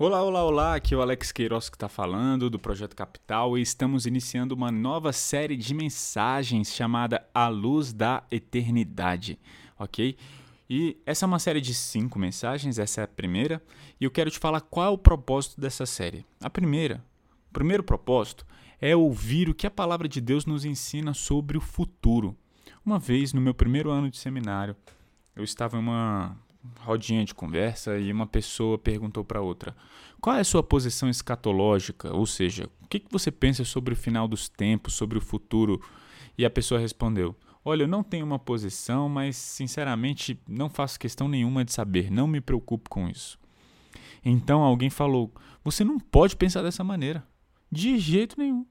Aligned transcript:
Olá, 0.00 0.22
olá, 0.22 0.44
olá, 0.44 0.74
aqui 0.76 0.94
é 0.94 0.96
o 0.96 1.02
Alex 1.02 1.32
Queiroz 1.32 1.68
que 1.68 1.74
está 1.74 1.88
falando 1.88 2.48
do 2.48 2.56
Projeto 2.56 2.94
Capital 2.94 3.58
e 3.58 3.62
estamos 3.62 4.06
iniciando 4.06 4.54
uma 4.54 4.70
nova 4.70 5.12
série 5.12 5.56
de 5.56 5.74
mensagens 5.74 6.72
chamada 6.72 7.28
A 7.34 7.48
Luz 7.48 7.92
da 7.92 8.22
Eternidade, 8.30 9.40
ok? 9.76 10.16
E 10.70 10.96
essa 11.04 11.24
é 11.24 11.26
uma 11.26 11.40
série 11.40 11.60
de 11.60 11.74
cinco 11.74 12.16
mensagens, 12.16 12.78
essa 12.78 13.00
é 13.00 13.04
a 13.04 13.08
primeira, 13.08 13.60
e 14.00 14.04
eu 14.04 14.10
quero 14.12 14.30
te 14.30 14.38
falar 14.38 14.60
qual 14.60 14.86
é 14.86 14.88
o 14.88 14.96
propósito 14.96 15.60
dessa 15.60 15.84
série. 15.84 16.24
A 16.40 16.48
primeira, 16.48 17.04
o 17.50 17.52
primeiro 17.52 17.82
propósito 17.82 18.46
é 18.80 18.94
ouvir 18.94 19.48
o 19.48 19.54
que 19.54 19.66
a 19.66 19.70
palavra 19.70 20.08
de 20.08 20.20
Deus 20.20 20.46
nos 20.46 20.64
ensina 20.64 21.12
sobre 21.12 21.58
o 21.58 21.60
futuro. 21.60 22.36
Uma 22.86 23.00
vez, 23.00 23.32
no 23.32 23.40
meu 23.40 23.52
primeiro 23.52 23.90
ano 23.90 24.08
de 24.08 24.16
seminário, 24.16 24.76
eu 25.34 25.42
estava 25.42 25.76
em 25.76 25.80
uma 25.80 26.36
rodinha 26.80 27.24
de 27.24 27.34
conversa 27.34 27.98
e 27.98 28.12
uma 28.12 28.26
pessoa 28.26 28.78
perguntou 28.78 29.24
para 29.24 29.40
outra: 29.40 29.76
qual 30.20 30.36
é 30.36 30.40
a 30.40 30.44
sua 30.44 30.62
posição 30.62 31.08
escatológica? 31.08 32.12
Ou 32.12 32.26
seja, 32.26 32.68
o 32.82 32.88
que, 32.88 32.98
que 32.98 33.10
você 33.10 33.30
pensa 33.30 33.64
sobre 33.64 33.94
o 33.94 33.96
final 33.96 34.26
dos 34.26 34.48
tempos, 34.48 34.94
sobre 34.94 35.18
o 35.18 35.20
futuro? 35.20 35.80
E 36.36 36.44
a 36.44 36.50
pessoa 36.50 36.80
respondeu: 36.80 37.36
Olha, 37.64 37.82
eu 37.84 37.88
não 37.88 38.02
tenho 38.02 38.26
uma 38.26 38.38
posição, 38.38 39.08
mas 39.08 39.36
sinceramente 39.36 40.40
não 40.48 40.68
faço 40.68 40.98
questão 40.98 41.28
nenhuma 41.28 41.64
de 41.64 41.72
saber, 41.72 42.10
não 42.10 42.26
me 42.26 42.40
preocupo 42.40 42.88
com 42.90 43.08
isso. 43.08 43.38
Então 44.24 44.62
alguém 44.62 44.90
falou: 44.90 45.32
Você 45.62 45.84
não 45.84 45.98
pode 45.98 46.36
pensar 46.36 46.62
dessa 46.62 46.82
maneira. 46.82 47.26
De 47.70 47.98
jeito 47.98 48.38
nenhum. 48.38 48.66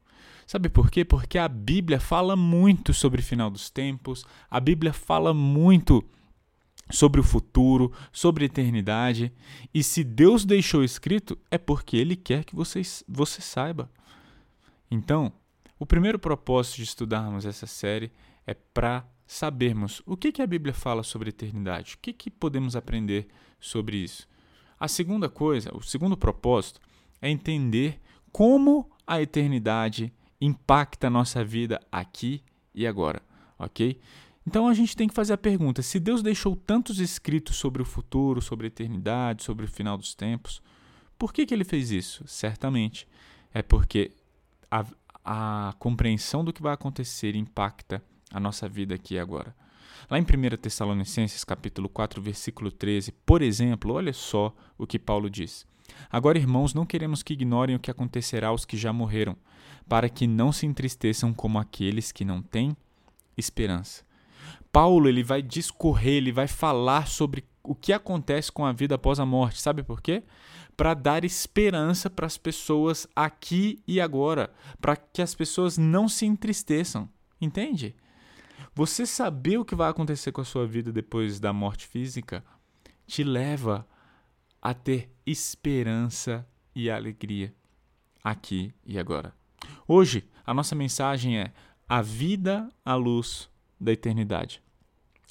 Sabe 0.46 0.70
por 0.70 0.90
quê? 0.90 1.04
Porque 1.04 1.38
a 1.38 1.48
Bíblia 1.48 2.00
fala 2.00 2.36
muito 2.36 2.94
sobre 2.94 3.20
o 3.22 3.24
final 3.24 3.50
dos 3.50 3.70
tempos, 3.70 4.26
a 4.50 4.60
Bíblia 4.62 4.94
fala 4.94 5.34
muito 5.34 6.04
sobre 6.90 7.20
o 7.20 7.24
futuro, 7.24 7.92
sobre 8.12 8.44
a 8.44 8.48
eternidade. 8.48 9.32
E 9.74 9.84
se 9.84 10.04
Deus 10.04 10.46
deixou 10.46 10.84
escrito, 10.84 11.38
é 11.52 11.58
porque 11.58 11.98
Ele 11.98 12.16
quer 12.16 12.44
que 12.44 12.56
você, 12.56 12.82
você 13.08 13.42
saiba. 13.42 13.92
Então, 14.90 15.32
o 15.80 15.86
primeiro 15.86 16.18
propósito 16.18 16.78
de 16.78 16.84
estudarmos 16.84 17.46
essa 17.46 17.68
série 17.68 18.12
é 18.46 18.54
para 18.54 19.06
sabermos 19.26 20.02
o 20.06 20.16
que, 20.16 20.32
que 20.32 20.42
a 20.42 20.48
Bíblia 20.48 20.74
fala 20.74 21.04
sobre 21.04 21.28
a 21.28 21.30
eternidade, 21.30 21.96
o 21.96 21.98
que, 22.02 22.14
que 22.14 22.32
podemos 22.32 22.76
aprender 22.76 23.28
sobre 23.60 23.98
isso. 23.98 24.28
A 24.80 24.88
segunda 24.88 25.28
coisa, 25.28 25.76
o 25.76 25.82
segundo 25.82 26.16
propósito, 26.16 26.80
é 27.22 27.30
entender 27.30 28.00
como 28.32 28.90
a 29.06 29.22
eternidade 29.22 30.14
impacta 30.40 31.08
a 31.08 31.10
nossa 31.10 31.44
vida 31.44 31.80
aqui 31.92 32.44
e 32.74 32.86
agora, 32.86 33.22
ok? 33.58 34.00
Então 34.48 34.66
a 34.66 34.74
gente 34.74 34.96
tem 34.96 35.10
que 35.10 35.14
fazer 35.14 35.34
a 35.34 35.38
pergunta: 35.38 35.82
se 35.82 36.00
Deus 36.00 36.24
deixou 36.24 36.56
tantos 36.56 37.02
escritos 37.02 37.58
sobre 37.58 37.82
o 37.82 37.86
futuro, 37.86 38.42
sobre 38.42 38.68
a 38.68 38.70
eternidade, 38.70 39.44
sobre 39.44 39.66
o 39.66 39.68
final 39.68 39.98
dos 39.98 40.16
tempos, 40.16 40.62
por 41.20 41.34
que, 41.34 41.46
que 41.46 41.54
ele 41.54 41.66
fez 41.66 41.92
isso? 41.92 42.26
Certamente 42.26 43.06
é 43.54 43.62
porque 43.62 44.12
a, 44.72 44.86
a 45.26 45.74
compreensão 45.78 46.46
do 46.46 46.54
que 46.54 46.62
vai 46.62 46.74
acontecer 46.74 47.36
impacta 47.36 48.02
a 48.32 48.40
nossa 48.40 48.70
vida 48.70 48.96
aqui 48.96 49.16
e 49.16 49.20
agora. 49.20 49.54
Lá 50.10 50.18
em 50.18 50.22
1 50.22 50.56
Tessalonicenses, 50.56 51.44
capítulo 51.44 51.90
4, 51.90 52.22
versículo 52.22 52.72
13, 52.72 53.12
por 53.26 53.42
exemplo, 53.42 53.96
olha 53.96 54.14
só 54.14 54.56
o 54.78 54.88
que 54.88 54.98
Paulo 54.98 55.30
diz. 55.30 55.68
Agora, 56.10 56.38
irmãos, 56.38 56.74
não 56.74 56.86
queremos 56.86 57.22
que 57.22 57.34
ignorem 57.34 57.76
o 57.76 57.80
que 57.80 57.92
acontecerá 57.92 58.48
aos 58.48 58.64
que 58.64 58.78
já 58.78 58.94
morreram, 58.94 59.36
para 59.90 60.08
que 60.08 60.26
não 60.26 60.54
se 60.54 60.66
entristeçam 60.66 61.34
como 61.34 61.60
aqueles 61.60 62.14
que 62.14 62.24
não 62.24 62.42
têm 62.42 62.78
esperança. 63.36 64.07
Paulo 64.72 65.08
ele 65.08 65.24
vai 65.24 65.42
discorrer, 65.42 66.16
ele 66.16 66.32
vai 66.32 66.48
falar 66.48 67.08
sobre 67.08 67.44
o 67.64 67.76
que 67.76 67.92
acontece 67.92 68.52
com 68.52 68.66
a 68.66 68.72
vida 68.72 68.96
após 68.96 69.20
a 69.20 69.26
morte. 69.26 69.62
Sabe 69.62 69.84
por 69.84 70.02
quê? 70.02 70.24
Para 70.76 70.94
dar 70.94 71.26
esperança 71.26 72.10
para 72.10 72.26
as 72.26 72.38
pessoas 72.38 73.08
aqui 73.16 73.82
e 73.88 74.00
agora, 74.00 74.54
para 74.80 74.96
que 74.96 75.22
as 75.22 75.34
pessoas 75.36 75.78
não 75.78 76.08
se 76.08 76.26
entristeçam. 76.26 77.10
Entende? 77.42 77.96
Você 78.74 79.06
saber 79.06 79.58
o 79.58 79.66
que 79.66 79.76
vai 79.76 79.90
acontecer 79.90 80.32
com 80.32 80.42
a 80.42 80.46
sua 80.46 80.66
vida 80.68 80.92
depois 80.92 81.40
da 81.40 81.52
morte 81.52 81.88
física 81.88 82.44
te 83.06 83.24
leva 83.24 83.88
a 84.62 84.74
ter 84.74 85.10
esperança 85.26 86.48
e 86.76 86.90
alegria 86.90 87.54
aqui 88.24 88.74
e 88.86 89.00
agora. 89.00 89.34
Hoje, 89.88 90.28
a 90.46 90.54
nossa 90.54 90.76
mensagem 90.76 91.40
é 91.40 91.52
a 91.88 92.02
vida 92.02 92.70
à 92.84 92.96
luz 92.96 93.50
da 93.80 93.92
eternidade. 93.92 94.62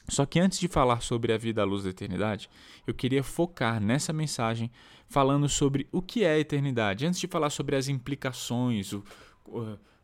Só 0.09 0.25
que 0.25 0.39
antes 0.39 0.59
de 0.59 0.69
falar 0.69 1.03
sobre 1.03 1.33
a 1.33 1.39
vida 1.39 1.63
à 1.63 1.65
luz 1.65 1.83
da 1.83 1.91
eternidade, 1.91 2.49
eu 2.87 2.95
queria 2.95 3.23
focar 3.23 3.81
nessa 3.81 4.13
mensagem 4.13 4.71
falando 5.09 5.49
sobre 5.49 5.89
o 5.91 6.01
que 6.01 6.25
é 6.25 6.35
a 6.35 6.39
eternidade. 6.39 7.07
Antes 7.07 7.19
de 7.21 7.27
falar 7.27 7.51
sobre 7.51 7.75
as 7.75 7.89
implicações, 7.89 8.93
o, 8.93 9.03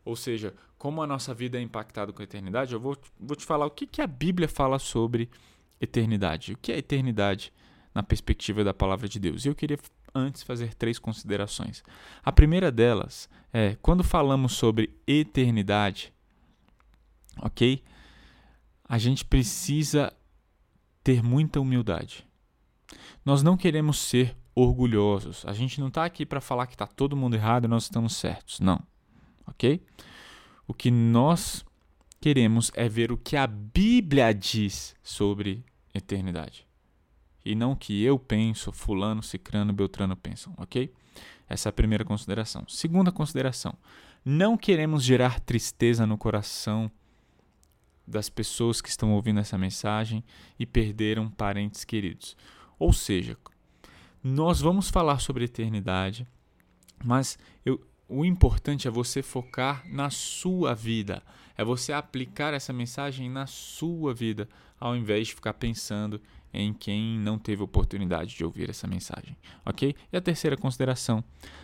ou 0.03 0.15
seja, 0.15 0.53
como 0.77 1.01
a 1.01 1.07
nossa 1.07 1.33
vida 1.33 1.57
é 1.57 1.61
impactada 1.61 2.11
com 2.11 2.21
a 2.21 2.25
eternidade, 2.25 2.73
eu 2.73 2.79
vou, 2.79 2.97
vou 3.17 3.35
te 3.35 3.45
falar 3.45 3.65
o 3.65 3.71
que, 3.71 3.87
que 3.87 4.01
a 4.01 4.07
Bíblia 4.07 4.47
fala 4.47 4.77
sobre 4.77 5.29
eternidade. 5.79 6.53
O 6.53 6.57
que 6.57 6.71
é 6.71 6.77
eternidade 6.77 7.53
na 7.95 8.03
perspectiva 8.03 8.63
da 8.63 8.73
palavra 8.73 9.07
de 9.07 9.19
Deus? 9.19 9.45
E 9.45 9.47
eu 9.47 9.55
queria 9.55 9.79
antes 10.13 10.43
fazer 10.43 10.73
três 10.73 10.99
considerações. 10.99 11.83
A 12.23 12.31
primeira 12.31 12.71
delas 12.71 13.29
é 13.51 13.77
quando 13.81 14.03
falamos 14.03 14.53
sobre 14.53 14.93
eternidade, 15.07 16.13
ok? 17.41 17.81
A 18.93 18.99
gente 18.99 19.25
precisa 19.25 20.13
ter 21.03 21.23
muita 21.23 21.59
humildade. 21.59 22.27
Nós 23.25 23.41
não 23.41 23.57
queremos 23.57 23.97
ser 23.97 24.37
orgulhosos. 24.53 25.43
A 25.47 25.51
gente 25.51 25.79
não 25.79 25.87
está 25.87 26.05
aqui 26.05 26.27
para 26.27 26.39
falar 26.39 26.67
que 26.67 26.75
está 26.75 26.85
todo 26.85 27.17
mundo 27.17 27.33
errado 27.35 27.65
e 27.65 27.67
nós 27.67 27.85
estamos 27.85 28.15
certos. 28.15 28.59
Não. 28.59 28.79
Ok? 29.47 29.81
O 30.67 30.75
que 30.75 30.91
nós 30.91 31.65
queremos 32.21 32.71
é 32.75 32.87
ver 32.87 33.11
o 33.11 33.17
que 33.17 33.35
a 33.35 33.47
Bíblia 33.47 34.31
diz 34.31 34.95
sobre 35.01 35.65
eternidade. 35.91 36.67
E 37.43 37.55
não 37.55 37.71
o 37.71 37.75
que 37.75 38.03
eu 38.03 38.19
penso, 38.19 38.71
fulano, 38.71 39.23
cicrano, 39.23 39.73
beltrano 39.73 40.15
pensam, 40.15 40.53
ok? 40.55 40.93
Essa 41.49 41.69
é 41.69 41.71
a 41.71 41.73
primeira 41.73 42.05
consideração. 42.05 42.63
Segunda 42.67 43.11
consideração: 43.11 43.73
não 44.23 44.55
queremos 44.55 45.03
gerar 45.03 45.39
tristeza 45.39 46.05
no 46.05 46.15
coração 46.15 46.91
das 48.07 48.29
pessoas 48.29 48.81
que 48.81 48.89
estão 48.89 49.13
ouvindo 49.13 49.39
essa 49.39 49.57
mensagem 49.57 50.23
e 50.59 50.65
perderam 50.65 51.29
parentes 51.29 51.83
queridos. 51.83 52.35
Ou 52.77 52.91
seja, 52.91 53.37
nós 54.23 54.59
vamos 54.59 54.89
falar 54.89 55.19
sobre 55.19 55.45
eternidade, 55.45 56.27
mas 57.03 57.37
eu, 57.65 57.85
o 58.07 58.23
importante 58.23 58.87
é 58.87 58.91
você 58.91 59.21
focar 59.21 59.83
na 59.89 60.09
sua 60.09 60.73
vida, 60.73 61.23
é 61.57 61.63
você 61.63 61.93
aplicar 61.93 62.53
essa 62.53 62.73
mensagem 62.73 63.29
na 63.29 63.45
sua 63.45 64.13
vida, 64.13 64.47
ao 64.79 64.95
invés 64.95 65.27
de 65.27 65.35
ficar 65.35 65.53
pensando 65.53 66.21
em 66.53 66.71
quem 66.71 67.17
não 67.17 67.39
teve 67.39 67.63
oportunidade 67.63 68.35
de 68.35 68.45
ouvir 68.45 68.69
essa 68.69 68.85
mensagem, 68.85 69.35
ok? 69.65 69.95
E 70.11 70.15
a 70.15 70.21
terceira 70.21 70.55
consideração: 70.55 71.23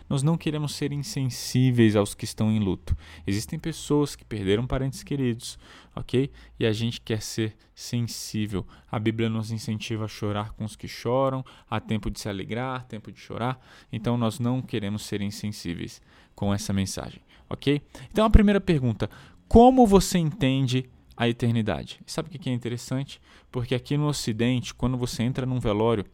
nós 0.09 0.23
não 0.23 0.35
queremos 0.35 0.73
ser 0.73 0.91
insensíveis 0.91 1.95
aos 1.95 2.15
que 2.15 2.25
estão 2.25 2.51
em 2.51 2.59
luto. 2.59 2.97
Existem 3.27 3.59
pessoas 3.59 4.15
que 4.15 4.25
perderam 4.25 4.65
parentes 4.65 5.03
queridos, 5.03 5.59
ok? 5.95 6.31
E 6.59 6.65
a 6.65 6.73
gente 6.73 6.99
quer 6.99 7.21
ser 7.21 7.55
sensível. 7.75 8.65
A 8.91 8.97
Bíblia 8.97 9.29
nos 9.29 9.51
incentiva 9.51 10.05
a 10.05 10.07
chorar 10.07 10.53
com 10.53 10.65
os 10.65 10.75
que 10.75 10.87
choram, 10.87 11.45
há 11.69 11.79
tempo 11.79 12.09
de 12.09 12.19
se 12.19 12.27
alegrar, 12.27 12.85
tempo 12.85 13.11
de 13.11 13.19
chorar. 13.19 13.63
Então 13.91 14.17
nós 14.17 14.39
não 14.39 14.59
queremos 14.59 15.03
ser 15.03 15.21
insensíveis 15.21 16.01
com 16.33 16.53
essa 16.53 16.73
mensagem, 16.73 17.21
ok? 17.47 17.81
Então 18.09 18.25
a 18.25 18.29
primeira 18.29 18.59
pergunta: 18.59 19.07
como 19.49 19.87
você 19.87 20.19
entende 20.19 20.87
a 21.17 21.27
eternidade. 21.27 21.99
E 22.05 22.11
sabe 22.11 22.29
o 22.29 22.31
que 22.31 22.49
é 22.49 22.53
interessante? 22.53 23.19
Porque 23.51 23.73
aqui 23.73 23.97
no 23.97 24.07
Ocidente, 24.07 24.73
quando 24.73 24.95
você 24.95 25.23
entra 25.23 25.45
num 25.45 25.59
velório, 25.59 26.05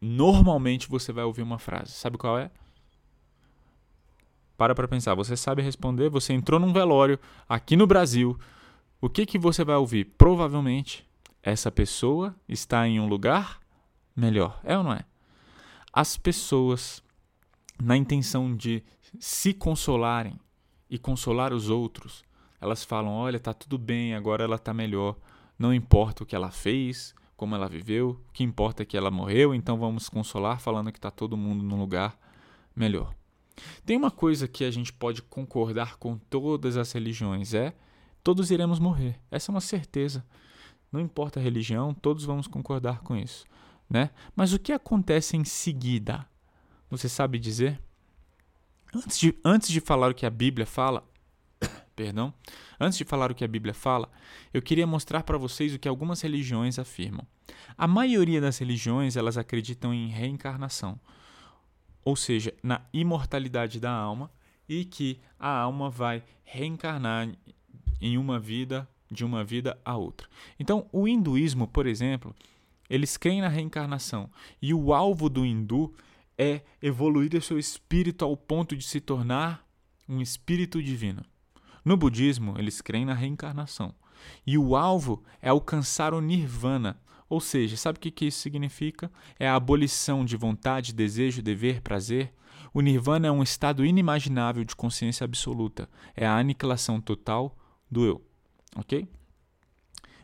normalmente 0.00 0.88
você 0.88 1.10
vai 1.10 1.24
ouvir 1.24 1.42
uma 1.42 1.58
frase. 1.58 1.92
Sabe 1.92 2.18
qual 2.18 2.38
é? 2.38 2.50
Para 4.56 4.74
para 4.74 4.86
pensar. 4.86 5.14
Você 5.14 5.36
sabe 5.36 5.62
responder? 5.62 6.10
Você 6.10 6.34
entrou 6.34 6.60
num 6.60 6.72
velório 6.72 7.18
aqui 7.48 7.76
no 7.76 7.86
Brasil. 7.86 8.38
O 9.00 9.08
que, 9.08 9.24
que 9.24 9.38
você 9.38 9.64
vai 9.64 9.76
ouvir? 9.76 10.04
Provavelmente 10.18 11.08
essa 11.42 11.70
pessoa 11.70 12.36
está 12.46 12.86
em 12.86 13.00
um 13.00 13.08
lugar 13.08 13.58
melhor. 14.14 14.60
É 14.62 14.76
ou 14.76 14.84
não 14.84 14.92
é? 14.92 15.04
As 15.90 16.18
pessoas, 16.18 17.02
na 17.82 17.96
intenção 17.96 18.54
de 18.54 18.84
se 19.18 19.54
consolarem 19.54 20.38
e 20.90 20.98
consolar 20.98 21.54
os 21.54 21.70
outros, 21.70 22.22
elas 22.60 22.84
falam: 22.84 23.12
olha, 23.12 23.40
tá 23.40 23.52
tudo 23.54 23.78
bem, 23.78 24.14
agora 24.14 24.44
ela 24.44 24.58
tá 24.58 24.74
melhor. 24.74 25.16
Não 25.58 25.74
importa 25.74 26.22
o 26.22 26.26
que 26.26 26.34
ela 26.36 26.50
fez, 26.50 27.14
como 27.36 27.54
ela 27.54 27.68
viveu, 27.68 28.20
o 28.28 28.32
que 28.32 28.44
importa 28.44 28.82
é 28.82 28.86
que 28.86 28.96
ela 28.96 29.10
morreu, 29.10 29.54
então 29.54 29.78
vamos 29.78 30.08
consolar 30.08 30.60
falando 30.60 30.92
que 30.92 31.00
tá 31.00 31.10
todo 31.10 31.36
mundo 31.36 31.64
num 31.64 31.78
lugar 31.78 32.18
melhor. 32.74 33.14
Tem 33.84 33.96
uma 33.96 34.10
coisa 34.10 34.48
que 34.48 34.64
a 34.64 34.70
gente 34.70 34.92
pode 34.92 35.22
concordar 35.22 35.96
com 35.96 36.16
todas 36.16 36.76
as 36.76 36.92
religiões: 36.92 37.54
é 37.54 37.74
todos 38.22 38.50
iremos 38.50 38.78
morrer. 38.78 39.18
Essa 39.30 39.50
é 39.50 39.54
uma 39.54 39.60
certeza. 39.60 40.24
Não 40.92 41.00
importa 41.00 41.38
a 41.38 41.42
religião, 41.42 41.94
todos 41.94 42.24
vamos 42.24 42.46
concordar 42.46 43.00
com 43.00 43.16
isso. 43.16 43.44
Né? 43.88 44.10
Mas 44.34 44.52
o 44.52 44.58
que 44.58 44.72
acontece 44.72 45.36
em 45.36 45.44
seguida? 45.44 46.26
Você 46.90 47.08
sabe 47.08 47.38
dizer? 47.38 47.80
Antes 48.94 49.18
de, 49.18 49.38
antes 49.44 49.68
de 49.68 49.80
falar 49.80 50.10
o 50.10 50.14
que 50.14 50.26
a 50.26 50.30
Bíblia 50.30 50.66
fala, 50.66 51.08
perdão, 52.00 52.32
antes 52.80 52.96
de 52.96 53.04
falar 53.04 53.30
o 53.30 53.34
que 53.34 53.44
a 53.44 53.48
Bíblia 53.48 53.74
fala, 53.74 54.10
eu 54.54 54.62
queria 54.62 54.86
mostrar 54.86 55.22
para 55.22 55.36
vocês 55.36 55.74
o 55.74 55.78
que 55.78 55.86
algumas 55.86 56.22
religiões 56.22 56.78
afirmam. 56.78 57.26
A 57.76 57.86
maioria 57.86 58.40
das 58.40 58.56
religiões, 58.56 59.16
elas 59.16 59.36
acreditam 59.36 59.92
em 59.92 60.08
reencarnação, 60.08 60.98
ou 62.02 62.16
seja, 62.16 62.54
na 62.62 62.80
imortalidade 62.90 63.78
da 63.78 63.92
alma 63.92 64.30
e 64.66 64.86
que 64.86 65.20
a 65.38 65.50
alma 65.50 65.90
vai 65.90 66.22
reencarnar 66.42 67.28
em 68.00 68.16
uma 68.16 68.40
vida 68.40 68.88
de 69.10 69.22
uma 69.22 69.44
vida 69.44 69.78
a 69.84 69.94
outra. 69.94 70.26
Então, 70.58 70.88
o 70.90 71.06
hinduísmo, 71.06 71.68
por 71.68 71.86
exemplo, 71.86 72.34
eles 72.88 73.18
creem 73.18 73.42
na 73.42 73.48
reencarnação 73.48 74.30
e 74.62 74.72
o 74.72 74.94
alvo 74.94 75.28
do 75.28 75.44
hindu 75.44 75.94
é 76.38 76.62
evoluir 76.80 77.34
o 77.34 77.42
seu 77.42 77.58
espírito 77.58 78.24
ao 78.24 78.38
ponto 78.38 78.74
de 78.74 78.84
se 78.84 79.02
tornar 79.02 79.68
um 80.08 80.22
espírito 80.22 80.82
divino. 80.82 81.22
No 81.84 81.96
budismo, 81.96 82.54
eles 82.58 82.80
creem 82.80 83.04
na 83.04 83.14
reencarnação 83.14 83.94
e 84.46 84.58
o 84.58 84.76
alvo 84.76 85.22
é 85.40 85.48
alcançar 85.48 86.12
o 86.14 86.20
nirvana, 86.20 87.00
ou 87.28 87.40
seja, 87.40 87.76
sabe 87.76 87.98
o 87.98 88.00
que 88.00 88.26
isso 88.26 88.40
significa? 88.40 89.10
É 89.38 89.48
a 89.48 89.54
abolição 89.54 90.24
de 90.24 90.36
vontade, 90.36 90.92
desejo, 90.92 91.42
dever, 91.42 91.80
prazer. 91.80 92.32
O 92.74 92.80
nirvana 92.80 93.28
é 93.28 93.30
um 93.30 93.42
estado 93.42 93.84
inimaginável 93.84 94.64
de 94.64 94.76
consciência 94.76 95.24
absoluta, 95.24 95.88
é 96.16 96.26
a 96.26 96.36
aniquilação 96.36 97.00
total 97.00 97.56
do 97.90 98.04
eu. 98.04 98.24
Ok? 98.76 99.08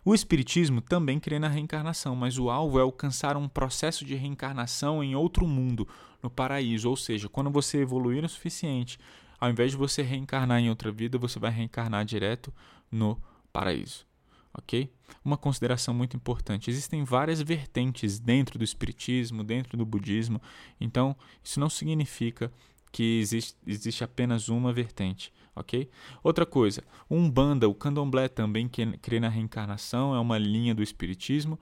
O 0.05 0.15
Espiritismo 0.15 0.81
também 0.81 1.19
crê 1.19 1.37
na 1.37 1.49
reencarnação, 1.49 2.15
mas 2.15 2.39
o 2.39 2.49
alvo 2.49 2.79
é 2.79 2.83
alcançar 2.83 3.37
um 3.37 3.49
processo 3.49 4.05
de 4.05 4.15
reencarnação 4.15 5.03
em 5.03 5.17
outro 5.17 5.49
mundo, 5.49 5.89
no 6.23 6.31
paraíso. 6.31 6.89
Ou 6.89 6.97
seja, 6.97 7.29
quando 7.29 7.51
você 7.51 7.79
evoluir 7.79 8.25
o 8.25 8.29
suficiente, 8.29 9.01
ao 9.39 9.51
invés 9.51 9.73
de 9.73 9.77
você 9.77 10.03
reencarnar 10.03 10.61
em 10.61 10.69
outra 10.69 10.91
vida, 10.91 11.19
você 11.19 11.39
vai 11.39 11.51
reencarnar 11.51 12.05
direto 12.05 12.53
no 12.91 13.21
paraíso. 13.53 14.07
Ok? 14.55 14.91
Uma 15.25 15.37
consideração 15.37 15.93
muito 15.93 16.17
importante: 16.17 16.71
existem 16.71 17.05
várias 17.05 17.41
vertentes 17.41 18.19
dentro 18.19 18.59
do 18.59 18.65
Espiritismo, 18.65 19.45
dentro 19.45 19.77
do 19.77 19.85
Budismo, 19.85 20.41
então 20.81 21.15
isso 21.45 21.61
não 21.61 21.69
significa 21.69 22.51
que 22.91 23.21
existe, 23.21 23.55
existe 23.67 24.03
apenas 24.03 24.49
uma 24.49 24.73
vertente, 24.73 25.31
ok? 25.55 25.91
Outra 26.23 26.47
coisa, 26.47 26.83
Umbanda, 27.11 27.69
o 27.69 27.75
Candomblé 27.75 28.29
também 28.29 28.67
que 28.67 28.87
crê 28.99 29.21
na 29.21 29.29
reencarnação, 29.29 30.15
é 30.15 30.19
uma 30.19 30.39
linha 30.39 30.75
do 30.75 30.83
Espiritismo, 30.83 31.59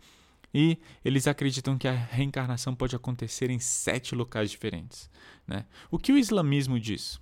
e 0.55 0.79
eles 1.05 1.27
acreditam 1.27 1.77
que 1.77 1.89
a 1.89 1.93
reencarnação 1.93 2.73
pode 2.77 2.95
acontecer 2.95 3.51
em 3.51 3.59
sete 3.59 4.15
locais 4.15 4.49
diferentes. 4.49 5.11
Né? 5.45 5.67
O 5.91 5.99
que 5.99 6.13
o 6.13 6.19
islamismo 6.19 6.79
diz? 6.79 7.21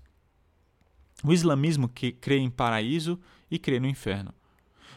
O 1.24 1.32
islamismo 1.32 1.88
que 1.88 2.12
crê 2.12 2.38
em 2.38 2.50
paraíso 2.50 3.18
e 3.50 3.58
crê 3.58 3.78
no 3.78 3.86
inferno, 3.86 4.34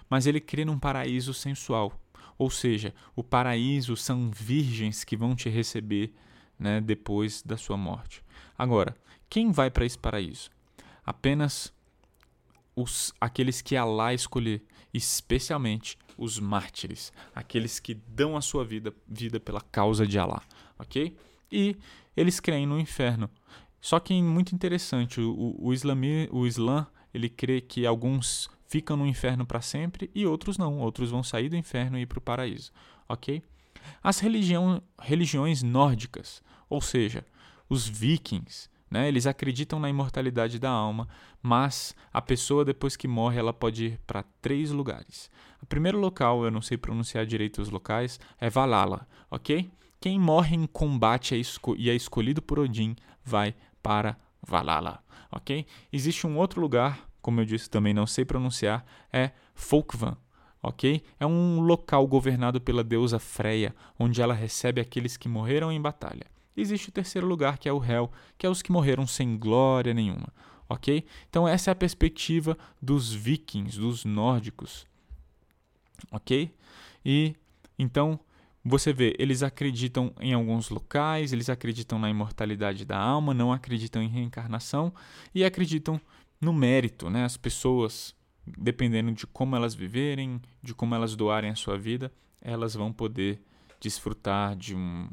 mas 0.09 0.25
ele 0.25 0.39
crê 0.39 0.65
num 0.65 0.79
paraíso 0.79 1.33
sensual, 1.33 1.99
ou 2.37 2.49
seja, 2.49 2.93
o 3.15 3.23
paraíso 3.23 3.95
são 3.95 4.29
virgens 4.29 5.03
que 5.03 5.15
vão 5.15 5.35
te 5.35 5.49
receber 5.49 6.13
né, 6.59 6.81
depois 6.81 7.41
da 7.41 7.57
sua 7.57 7.77
morte. 7.77 8.23
Agora, 8.57 8.95
quem 9.29 9.51
vai 9.51 9.69
para 9.69 9.85
esse 9.85 9.97
paraíso? 9.97 10.49
Apenas 11.05 11.73
os, 12.75 13.13
aqueles 13.19 13.61
que 13.61 13.75
Allah 13.75 14.13
escolher, 14.13 14.61
especialmente 14.93 15.97
os 16.17 16.39
mártires, 16.39 17.11
aqueles 17.33 17.79
que 17.79 17.93
dão 17.93 18.35
a 18.35 18.41
sua 18.41 18.65
vida, 18.65 18.93
vida 19.07 19.39
pela 19.39 19.61
causa 19.61 20.05
de 20.05 20.17
Allah, 20.17 20.41
ok? 20.77 21.15
E 21.51 21.77
eles 22.15 22.39
creem 22.39 22.65
no 22.65 22.79
inferno. 22.79 23.29
Só 23.85 23.99
que 23.99 24.19
muito 24.19 24.55
interessante, 24.55 25.21
o, 25.21 25.55
o, 25.59 25.71
islami, 25.71 26.27
o 26.31 26.47
Islã 26.47 26.87
ele 27.13 27.29
crê 27.29 27.61
que 27.61 27.85
alguns 27.85 28.49
ficam 28.67 28.97
no 28.97 29.05
inferno 29.05 29.45
para 29.45 29.61
sempre 29.61 30.09
e 30.15 30.25
outros 30.25 30.57
não, 30.57 30.79
outros 30.79 31.11
vão 31.11 31.21
sair 31.21 31.49
do 31.49 31.55
inferno 31.55 31.95
e 31.95 32.01
ir 32.01 32.07
para 32.07 32.17
o 32.17 32.21
paraíso, 32.21 32.71
ok? 33.07 33.43
As 34.01 34.17
religião, 34.17 34.81
religiões 34.99 35.61
nórdicas, 35.61 36.41
ou 36.67 36.81
seja, 36.81 37.23
os 37.69 37.87
vikings, 37.87 38.71
né? 38.89 39.07
Eles 39.07 39.27
acreditam 39.27 39.79
na 39.79 39.87
imortalidade 39.87 40.57
da 40.57 40.71
alma, 40.71 41.07
mas 41.39 41.95
a 42.11 42.23
pessoa 42.23 42.65
depois 42.65 42.95
que 42.95 43.07
morre 43.07 43.37
ela 43.37 43.53
pode 43.53 43.85
ir 43.85 43.99
para 44.07 44.25
três 44.41 44.71
lugares. 44.71 45.29
O 45.61 45.65
primeiro 45.67 45.99
local, 45.99 46.43
eu 46.43 46.49
não 46.49 46.59
sei 46.59 46.75
pronunciar 46.75 47.23
direito 47.23 47.61
os 47.61 47.69
locais, 47.69 48.19
é 48.41 48.49
Valhalla, 48.49 49.07
ok? 49.29 49.69
Quem 50.01 50.19
morre 50.19 50.55
em 50.55 50.65
combate 50.65 51.35
é 51.35 51.41
e 51.77 51.89
é 51.91 51.93
escolhido 51.93 52.41
por 52.41 52.57
Odin 52.57 52.95
vai 53.23 53.55
para 53.85 54.17
Valhalla, 54.41 54.99
ok? 55.31 55.63
Existe 55.93 56.25
um 56.25 56.39
outro 56.39 56.59
lugar, 56.59 57.07
como 57.21 57.39
eu 57.39 57.45
disse 57.45 57.69
também 57.69 57.93
não 57.93 58.07
sei 58.07 58.25
pronunciar, 58.25 58.83
é 59.13 59.29
Folkvan, 59.53 60.17
ok? 60.63 61.03
É 61.19 61.25
um 61.27 61.59
local 61.59 62.07
governado 62.07 62.59
pela 62.59 62.83
deusa 62.83 63.19
Freya, 63.19 63.75
onde 63.99 64.23
ela 64.23 64.33
recebe 64.33 64.81
aqueles 64.81 65.17
que 65.17 65.29
morreram 65.29 65.71
em 65.71 65.79
batalha. 65.79 66.25
Existe 66.57 66.89
o 66.89 66.91
terceiro 66.91 67.27
lugar, 67.27 67.59
que 67.59 67.69
é 67.69 67.71
o 67.71 67.77
réu, 67.77 68.11
que 68.39 68.47
é 68.47 68.49
os 68.49 68.63
que 68.63 68.71
morreram 68.71 69.05
sem 69.05 69.37
glória 69.37 69.93
nenhuma, 69.93 70.33
ok? 70.67 71.05
Então 71.29 71.47
essa 71.47 71.69
é 71.69 71.73
a 71.73 71.75
perspectiva 71.75 72.57
dos 72.81 73.13
vikings, 73.13 73.77
dos 73.79 74.03
nórdicos, 74.03 74.87
ok? 76.11 76.51
E 77.05 77.35
então 77.77 78.19
você 78.67 78.91
vê, 78.91 79.15
eles 79.19 79.43
acreditam 79.43 80.11
em 80.19 80.33
alguns 80.33 80.71
locais, 80.71 81.31
eles 81.31 81.51
acreditam 81.51 81.99
na 81.99 82.09
imortalidade 82.09 82.83
da 82.83 82.97
alma, 82.97 83.31
não 83.31 83.53
acreditam 83.53 84.01
em 84.01 84.07
reencarnação 84.07 84.91
e 85.35 85.45
acreditam 85.45 86.01
no 86.41 86.51
mérito, 86.51 87.07
né? 87.07 87.25
As 87.25 87.37
pessoas, 87.37 88.15
dependendo 88.57 89.11
de 89.11 89.27
como 89.27 89.55
elas 89.55 89.75
viverem, 89.75 90.41
de 90.63 90.73
como 90.73 90.95
elas 90.95 91.15
doarem 91.15 91.51
a 91.51 91.55
sua 91.55 91.77
vida, 91.77 92.11
elas 92.41 92.73
vão 92.73 92.91
poder 92.91 93.39
desfrutar 93.79 94.55
de 94.55 94.75
um, 94.75 95.09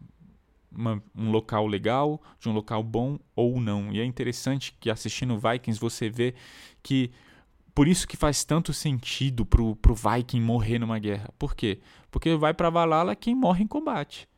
uma, 0.74 1.02
um 1.14 1.30
local 1.30 1.66
legal, 1.66 2.22
de 2.40 2.48
um 2.48 2.52
local 2.52 2.82
bom 2.82 3.18
ou 3.36 3.60
não. 3.60 3.92
E 3.92 4.00
é 4.00 4.04
interessante 4.04 4.74
que 4.80 4.88
assistindo 4.88 5.38
Vikings 5.38 5.78
você 5.78 6.08
vê 6.08 6.34
que 6.82 7.10
por 7.74 7.88
isso 7.88 8.06
que 8.06 8.16
faz 8.16 8.44
tanto 8.44 8.72
sentido 8.72 9.46
pro, 9.46 9.76
pro 9.76 9.94
Viking 9.94 10.40
morrer 10.40 10.78
numa 10.78 10.98
guerra. 10.98 11.32
Por 11.38 11.54
quê? 11.54 11.80
Porque 12.10 12.34
vai 12.36 12.52
para 12.52 12.70
Valhalla 12.70 13.16
quem 13.16 13.34
morre 13.34 13.64
em 13.64 13.66
combate. 13.66 14.28